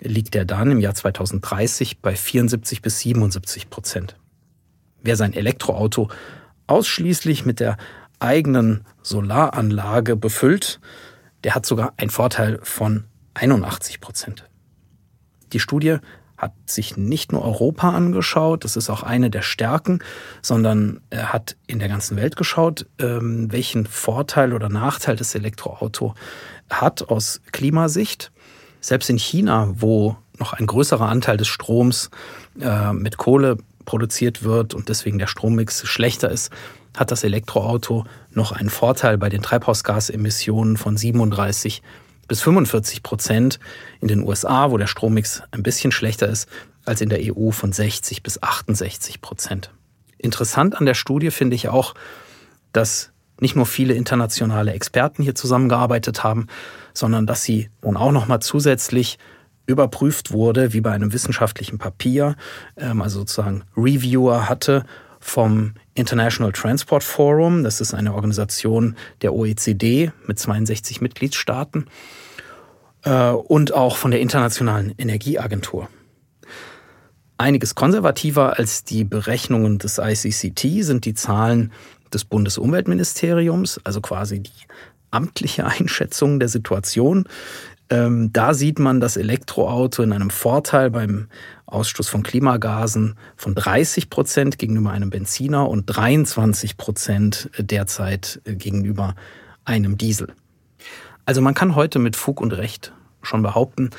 liegt 0.00 0.34
er 0.34 0.44
dann 0.44 0.72
im 0.72 0.80
Jahr 0.80 0.94
2030 0.94 2.00
bei 2.00 2.16
74 2.16 2.82
bis 2.82 2.98
77 2.98 3.70
Prozent. 3.70 4.16
Wer 5.00 5.16
sein 5.16 5.32
Elektroauto 5.32 6.10
ausschließlich 6.66 7.46
mit 7.46 7.60
der 7.60 7.76
eigenen 8.18 8.84
Solaranlage 9.02 10.16
befüllt, 10.16 10.80
der 11.44 11.54
hat 11.54 11.64
sogar 11.64 11.94
einen 11.96 12.10
Vorteil 12.10 12.58
von 12.62 13.04
81 13.34 14.00
Prozent. 14.00 14.48
Die 15.52 15.60
Studie 15.60 15.98
hat 16.42 16.52
sich 16.66 16.96
nicht 16.96 17.30
nur 17.30 17.44
Europa 17.44 17.90
angeschaut, 17.90 18.64
das 18.64 18.76
ist 18.76 18.90
auch 18.90 19.04
eine 19.04 19.30
der 19.30 19.42
Stärken, 19.42 20.00
sondern 20.42 21.00
er 21.08 21.32
hat 21.32 21.56
in 21.68 21.78
der 21.78 21.88
ganzen 21.88 22.16
Welt 22.16 22.34
geschaut, 22.34 22.86
ähm, 22.98 23.52
welchen 23.52 23.86
Vorteil 23.86 24.52
oder 24.52 24.68
Nachteil 24.68 25.14
das 25.14 25.36
Elektroauto 25.36 26.14
hat 26.68 27.08
aus 27.08 27.40
Klimasicht. 27.52 28.32
Selbst 28.80 29.08
in 29.08 29.18
China, 29.18 29.72
wo 29.76 30.16
noch 30.36 30.52
ein 30.52 30.66
größerer 30.66 31.08
Anteil 31.08 31.36
des 31.36 31.46
Stroms 31.46 32.10
äh, 32.60 32.92
mit 32.92 33.18
Kohle 33.18 33.58
produziert 33.84 34.42
wird 34.42 34.74
und 34.74 34.88
deswegen 34.88 35.20
der 35.20 35.28
Strommix 35.28 35.86
schlechter 35.86 36.28
ist, 36.28 36.50
hat 36.96 37.12
das 37.12 37.22
Elektroauto 37.22 38.04
noch 38.32 38.50
einen 38.50 38.68
Vorteil 38.68 39.16
bei 39.16 39.28
den 39.28 39.42
Treibhausgasemissionen 39.42 40.76
von 40.76 40.96
37 40.96 41.82
bis 42.32 42.40
45 42.40 43.02
Prozent. 43.02 43.58
In 44.00 44.08
den 44.08 44.26
USA, 44.26 44.70
wo 44.70 44.78
der 44.78 44.86
Strommix 44.86 45.42
ein 45.50 45.62
bisschen 45.62 45.92
schlechter 45.92 46.28
ist, 46.28 46.48
als 46.86 47.02
in 47.02 47.10
der 47.10 47.18
EU 47.20 47.50
von 47.50 47.72
60 47.72 48.22
bis 48.22 48.42
68 48.42 49.20
Prozent. 49.20 49.70
Interessant 50.16 50.74
an 50.74 50.86
der 50.86 50.94
Studie 50.94 51.30
finde 51.30 51.56
ich 51.56 51.68
auch, 51.68 51.92
dass 52.72 53.10
nicht 53.38 53.54
nur 53.54 53.66
viele 53.66 53.92
internationale 53.92 54.72
Experten 54.72 55.22
hier 55.22 55.34
zusammengearbeitet 55.34 56.24
haben, 56.24 56.46
sondern 56.94 57.26
dass 57.26 57.42
sie 57.42 57.68
nun 57.82 57.98
auch 57.98 58.12
noch 58.12 58.28
mal 58.28 58.40
zusätzlich 58.40 59.18
überprüft 59.66 60.32
wurde, 60.32 60.72
wie 60.72 60.80
bei 60.80 60.92
einem 60.92 61.12
wissenschaftlichen 61.12 61.76
Papier, 61.76 62.36
ähm, 62.78 63.02
also 63.02 63.18
sozusagen 63.18 63.64
Reviewer 63.76 64.48
hatte 64.48 64.86
vom 65.20 65.74
International 65.92 66.52
Transport 66.52 67.04
Forum. 67.04 67.62
Das 67.62 67.82
ist 67.82 67.92
eine 67.92 68.14
Organisation 68.14 68.96
der 69.20 69.34
OECD 69.34 70.12
mit 70.26 70.38
62 70.38 71.02
Mitgliedstaaten 71.02 71.88
und 73.10 73.74
auch 73.74 73.96
von 73.96 74.10
der 74.10 74.20
Internationalen 74.20 74.94
Energieagentur. 74.96 75.88
Einiges 77.38 77.74
konservativer 77.74 78.58
als 78.58 78.84
die 78.84 79.02
Berechnungen 79.02 79.78
des 79.78 79.98
ICCT 79.98 80.84
sind 80.84 81.04
die 81.04 81.14
Zahlen 81.14 81.72
des 82.14 82.24
Bundesumweltministeriums, 82.24 83.80
also 83.82 84.00
quasi 84.00 84.40
die 84.40 84.50
amtliche 85.10 85.66
Einschätzung 85.66 86.38
der 86.38 86.48
Situation. 86.48 87.24
Ähm, 87.90 88.32
da 88.32 88.54
sieht 88.54 88.78
man 88.78 89.00
das 89.00 89.16
Elektroauto 89.16 90.02
in 90.02 90.12
einem 90.12 90.30
Vorteil 90.30 90.90
beim 90.90 91.28
Ausstoß 91.66 92.08
von 92.08 92.22
Klimagasen 92.22 93.16
von 93.36 93.54
30 93.54 94.08
Prozent 94.08 94.58
gegenüber 94.58 94.92
einem 94.92 95.10
Benziner 95.10 95.68
und 95.68 95.86
23 95.86 96.76
Prozent 96.76 97.50
derzeit 97.58 98.40
gegenüber 98.44 99.14
einem 99.64 99.98
Diesel. 99.98 100.28
Also 101.24 101.40
man 101.40 101.54
kann 101.54 101.76
heute 101.76 101.98
mit 101.98 102.16
Fug 102.16 102.40
und 102.40 102.52
Recht 102.52 102.92
schon 103.22 103.42
behaupten, 103.42 103.90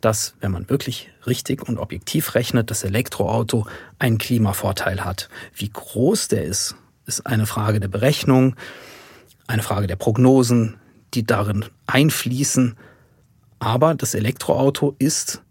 dass, 0.00 0.34
wenn 0.40 0.52
man 0.52 0.68
wirklich 0.70 1.10
richtig 1.26 1.62
und 1.68 1.78
objektiv 1.78 2.34
rechnet, 2.34 2.70
das 2.70 2.84
Elektroauto 2.84 3.66
einen 3.98 4.18
Klimavorteil 4.18 5.04
hat. 5.04 5.28
Wie 5.54 5.70
groß 5.70 6.28
der 6.28 6.44
ist, 6.44 6.76
ist 7.06 7.26
eine 7.26 7.46
Frage 7.46 7.80
der 7.80 7.88
Berechnung, 7.88 8.56
eine 9.46 9.62
Frage 9.62 9.86
der 9.86 9.96
Prognosen, 9.96 10.76
die 11.14 11.24
darin 11.24 11.64
einfließen. 11.86 12.76
Aber 13.58 13.94
das 13.94 14.14
Elektroauto 14.14 14.94
ist 14.98 15.42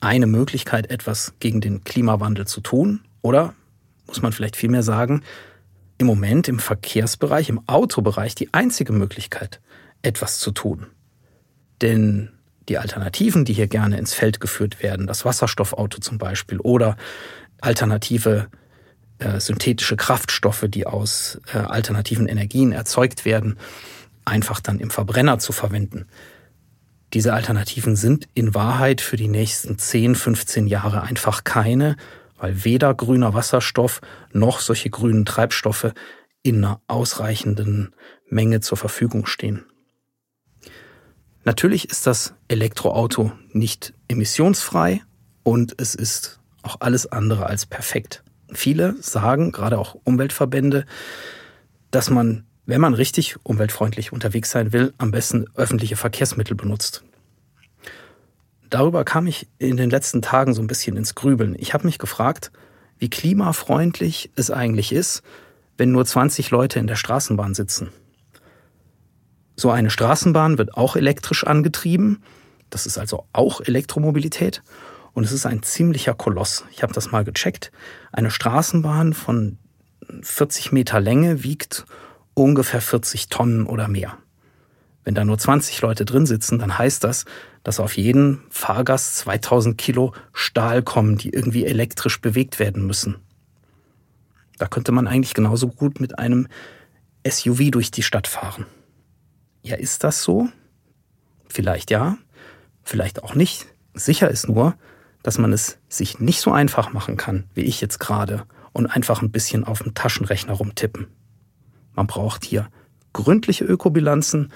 eine 0.00 0.26
Möglichkeit, 0.26 0.90
etwas 0.90 1.34
gegen 1.40 1.60
den 1.60 1.84
Klimawandel 1.84 2.46
zu 2.46 2.60
tun. 2.60 3.00
Oder 3.22 3.54
muss 4.06 4.22
man 4.22 4.32
vielleicht 4.32 4.56
vielmehr 4.56 4.82
sagen, 4.82 5.22
im 5.98 6.06
Moment 6.06 6.48
im 6.48 6.58
Verkehrsbereich, 6.58 7.48
im 7.48 7.66
Autobereich 7.68 8.34
die 8.34 8.52
einzige 8.52 8.92
Möglichkeit, 8.92 9.60
etwas 10.06 10.38
zu 10.38 10.50
tun. 10.52 10.86
Denn 11.82 12.30
die 12.68 12.78
Alternativen, 12.78 13.44
die 13.44 13.52
hier 13.52 13.68
gerne 13.68 13.98
ins 13.98 14.14
Feld 14.14 14.40
geführt 14.40 14.82
werden, 14.82 15.06
das 15.06 15.24
Wasserstoffauto 15.24 16.00
zum 16.00 16.18
Beispiel 16.18 16.58
oder 16.58 16.96
alternative 17.60 18.48
äh, 19.18 19.40
synthetische 19.40 19.96
Kraftstoffe, 19.96 20.66
die 20.68 20.86
aus 20.86 21.40
äh, 21.52 21.58
alternativen 21.58 22.28
Energien 22.28 22.72
erzeugt 22.72 23.24
werden, 23.24 23.58
einfach 24.24 24.60
dann 24.60 24.80
im 24.80 24.90
Verbrenner 24.90 25.38
zu 25.38 25.52
verwenden, 25.52 26.06
diese 27.12 27.32
Alternativen 27.32 27.96
sind 27.96 28.28
in 28.34 28.54
Wahrheit 28.54 29.00
für 29.00 29.16
die 29.16 29.28
nächsten 29.28 29.78
10, 29.78 30.16
15 30.16 30.66
Jahre 30.66 31.02
einfach 31.02 31.44
keine, 31.44 31.96
weil 32.36 32.64
weder 32.64 32.92
grüner 32.94 33.32
Wasserstoff 33.32 34.00
noch 34.32 34.60
solche 34.60 34.90
grünen 34.90 35.24
Treibstoffe 35.24 35.92
in 36.42 36.64
einer 36.64 36.80
ausreichenden 36.88 37.94
Menge 38.28 38.60
zur 38.60 38.76
Verfügung 38.76 39.26
stehen. 39.26 39.64
Natürlich 41.46 41.88
ist 41.88 42.06
das 42.06 42.34
Elektroauto 42.48 43.32
nicht 43.52 43.94
emissionsfrei 44.08 45.00
und 45.42 45.74
es 45.80 45.94
ist 45.94 46.38
auch 46.62 46.76
alles 46.80 47.06
andere 47.06 47.46
als 47.46 47.64
perfekt. 47.64 48.22
Viele 48.52 48.96
sagen, 49.00 49.52
gerade 49.52 49.78
auch 49.78 49.96
Umweltverbände, 50.04 50.84
dass 51.90 52.10
man 52.10 52.44
wenn 52.66 52.80
man 52.80 52.94
richtig 52.94 53.36
umweltfreundlich 53.44 54.12
unterwegs 54.12 54.50
sein 54.50 54.72
will, 54.72 54.92
am 54.98 55.12
besten 55.12 55.46
öffentliche 55.54 55.96
Verkehrsmittel 55.96 56.56
benutzt. 56.56 57.04
Darüber 58.68 59.04
kam 59.04 59.28
ich 59.28 59.46
in 59.58 59.76
den 59.76 59.88
letzten 59.88 60.20
Tagen 60.20 60.52
so 60.52 60.60
ein 60.60 60.66
bisschen 60.66 60.96
ins 60.96 61.14
Grübeln. 61.14 61.54
Ich 61.58 61.72
habe 61.72 61.86
mich 61.86 61.98
gefragt, 61.98 62.50
wie 62.98 63.08
klimafreundlich 63.08 64.30
es 64.34 64.50
eigentlich 64.50 64.92
ist, 64.92 65.22
wenn 65.78 65.92
nur 65.92 66.04
20 66.04 66.50
Leute 66.50 66.80
in 66.80 66.88
der 66.88 66.96
Straßenbahn 66.96 67.54
sitzen. 67.54 67.90
So 69.56 69.70
eine 69.70 69.90
Straßenbahn 69.90 70.58
wird 70.58 70.74
auch 70.74 70.96
elektrisch 70.96 71.44
angetrieben. 71.46 72.22
Das 72.68 72.86
ist 72.86 72.98
also 72.98 73.24
auch 73.32 73.60
Elektromobilität. 73.62 74.62
Und 75.14 75.24
es 75.24 75.32
ist 75.32 75.46
ein 75.46 75.62
ziemlicher 75.62 76.12
Koloss. 76.12 76.64
Ich 76.72 76.82
habe 76.82 76.92
das 76.92 77.10
mal 77.10 77.24
gecheckt. 77.24 77.72
Eine 78.12 78.30
Straßenbahn 78.30 79.14
von 79.14 79.56
40 80.20 80.72
Meter 80.72 81.00
Länge 81.00 81.42
wiegt 81.42 81.86
ungefähr 82.34 82.82
40 82.82 83.30
Tonnen 83.30 83.66
oder 83.66 83.88
mehr. 83.88 84.18
Wenn 85.04 85.14
da 85.14 85.24
nur 85.24 85.38
20 85.38 85.80
Leute 85.80 86.04
drin 86.04 86.26
sitzen, 86.26 86.58
dann 86.58 86.76
heißt 86.76 87.02
das, 87.02 87.24
dass 87.62 87.80
auf 87.80 87.96
jeden 87.96 88.42
Fahrgast 88.50 89.16
2000 89.16 89.78
Kilo 89.78 90.12
Stahl 90.34 90.82
kommen, 90.82 91.16
die 91.16 91.30
irgendwie 91.30 91.64
elektrisch 91.64 92.20
bewegt 92.20 92.58
werden 92.58 92.86
müssen. 92.86 93.16
Da 94.58 94.66
könnte 94.66 94.92
man 94.92 95.06
eigentlich 95.06 95.32
genauso 95.32 95.68
gut 95.68 96.00
mit 96.00 96.18
einem 96.18 96.46
SUV 97.26 97.70
durch 97.70 97.90
die 97.90 98.02
Stadt 98.02 98.26
fahren. 98.26 98.66
Ja, 99.66 99.74
ist 99.74 100.04
das 100.04 100.22
so? 100.22 100.48
Vielleicht 101.48 101.90
ja, 101.90 102.18
vielleicht 102.84 103.24
auch 103.24 103.34
nicht. 103.34 103.66
Sicher 103.94 104.30
ist 104.30 104.48
nur, 104.48 104.76
dass 105.24 105.38
man 105.38 105.52
es 105.52 105.78
sich 105.88 106.20
nicht 106.20 106.40
so 106.40 106.52
einfach 106.52 106.92
machen 106.92 107.16
kann, 107.16 107.50
wie 107.52 107.62
ich 107.62 107.80
jetzt 107.80 107.98
gerade, 107.98 108.44
und 108.72 108.86
einfach 108.86 109.22
ein 109.22 109.32
bisschen 109.32 109.64
auf 109.64 109.82
dem 109.82 109.92
Taschenrechner 109.92 110.52
rumtippen. 110.52 111.08
Man 111.96 112.06
braucht 112.06 112.44
hier 112.44 112.68
gründliche 113.12 113.64
Ökobilanzen 113.64 114.52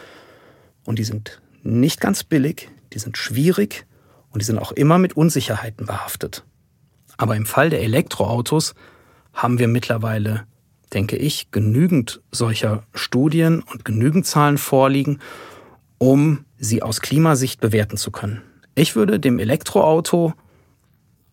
und 0.85 1.01
die 1.01 1.05
sind 1.05 1.43
nicht 1.65 2.01
ganz 2.01 2.23
billig, 2.23 2.71
die 2.93 3.01
sind 3.01 3.19
schwierig 3.19 3.87
und 4.31 4.43
die 4.43 4.47
sind 4.47 4.61
auch 4.61 4.71
immer 4.71 4.99
mit 4.99 5.15
Unsicherheiten 5.15 5.87
behaftet. 5.87 6.45
Aber 7.17 7.35
im 7.35 7.47
Fall 7.47 7.69
der 7.69 7.83
Elektroautos 7.83 8.77
haben 9.33 9.59
wir 9.59 9.67
mittlerweile, 9.67 10.47
denke 10.93 11.17
ich, 11.17 11.51
genügend 11.51 12.21
solcher 12.31 12.85
Studien 12.95 13.63
und 13.63 13.85
genügend 13.85 14.27
Zahlen 14.27 14.59
vorliegen, 14.59 15.21
um 15.99 16.45
sie 16.59 16.83
aus 16.83 17.01
Klimasicht 17.01 17.61
bewerten 17.61 17.97
zu 17.97 18.11
können. 18.11 18.43
Ich 18.75 18.97
würde 18.97 19.21
dem 19.21 19.39
Elektroauto 19.39 20.35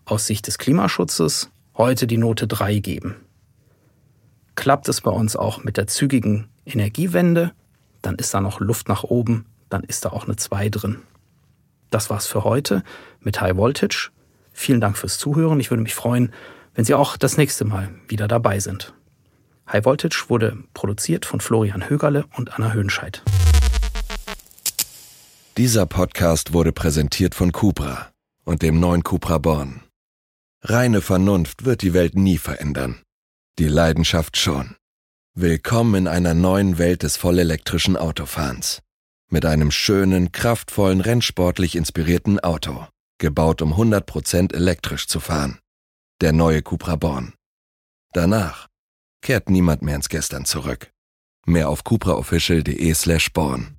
aus 0.06 0.28
Sicht 0.28 0.48
des 0.48 0.58
Klimaschutzes 0.58 1.50
heute 1.76 2.08
die 2.08 2.17
Note 2.17 2.48
3 2.48 2.80
geben. 2.80 3.15
Klappt 4.56 4.89
es 4.89 5.02
bei 5.02 5.12
uns 5.12 5.36
auch 5.36 5.63
mit 5.63 5.78
der 5.78 5.88
zügigen 5.88 6.48
Energiewende, 6.65 7.54
dann 8.02 8.15
ist 8.15 8.34
da 8.34 8.41
noch 8.41 8.60
Luft 8.60 8.89
nach 8.89 9.04
oben, 9.04 9.46
dann 9.70 9.84
ist 9.84 10.06
da 10.06 10.10
auch 10.10 10.26
eine 10.26 10.36
2 10.36 10.70
drin. 10.70 11.00
Das 11.89 12.10
war's 12.10 12.28
für 12.28 12.43
heute 12.43 12.84
mit 13.22 13.39
High 13.39 13.56
Voltage. 13.56 14.10
Vielen 14.52 14.82
Dank 14.82 14.98
fürs 14.98 15.17
Zuhören. 15.17 15.60
Ich 15.60 15.70
würde 15.70 15.84
mich 15.84 15.96
freuen, 15.96 16.34
wenn 16.74 16.84
Sie 16.84 16.93
auch 16.93 17.17
das 17.17 17.38
nächste 17.38 17.65
Mal 17.65 17.89
wieder 18.08 18.28
dabei 18.28 18.60
sind. 18.60 18.93
High 19.71 19.84
Voltage 19.84 20.25
wurde 20.30 20.63
produziert 20.73 21.25
von 21.25 21.41
Florian 21.41 21.89
Högerle 21.89 22.25
und 22.38 22.53
Anna 22.53 22.71
Höhnscheid. 22.71 23.21
Dieser 25.58 25.86
Podcast 25.86 26.53
wurde 26.53 26.71
präsentiert 26.71 27.36
von 27.36 27.51
Cupra 27.51 28.12
und 28.45 28.62
dem 28.62 28.80
neuen 28.80 29.03
Cupra 29.03 29.39
Born. 29.39 29.82
Reine 30.62 31.01
Vernunft 31.01 31.65
wird 31.65 31.82
die 31.82 31.93
Welt 31.93 32.15
nie 32.15 32.38
verändern. 32.38 33.01
Die 33.60 33.67
Leidenschaft 33.67 34.38
schon. 34.38 34.75
Willkommen 35.34 35.95
in 35.95 36.08
einer 36.08 36.34
neuen 36.34 36.77
Welt 36.77 37.03
des 37.03 37.17
vollelektrischen 37.17 37.97
Autofahrens. 37.97 38.82
Mit 39.30 39.45
einem 39.45 39.71
schönen, 39.71 40.32
kraftvollen, 40.32 41.01
rennsportlich 41.01 41.75
inspirierten 41.75 42.39
Auto. 42.39 42.88
Gebaut 43.17 43.62
um 43.62 43.73
100% 43.73 44.53
elektrisch 44.53 45.08
zu 45.08 45.19
fahren. 45.19 45.60
Der 46.21 46.32
neue 46.32 46.62
Cupra 46.62 46.95
Born. 46.95 47.34
Danach 48.13 48.67
kehrt 49.21 49.49
niemand 49.49 49.82
mehr 49.82 49.95
ins 49.95 50.10
Gestern 50.10 50.45
zurück. 50.45 50.91
Mehr 51.45 51.69
auf 51.69 51.84
cupraofficial.de 51.84 52.93
slash 52.93 53.32
born. 53.32 53.77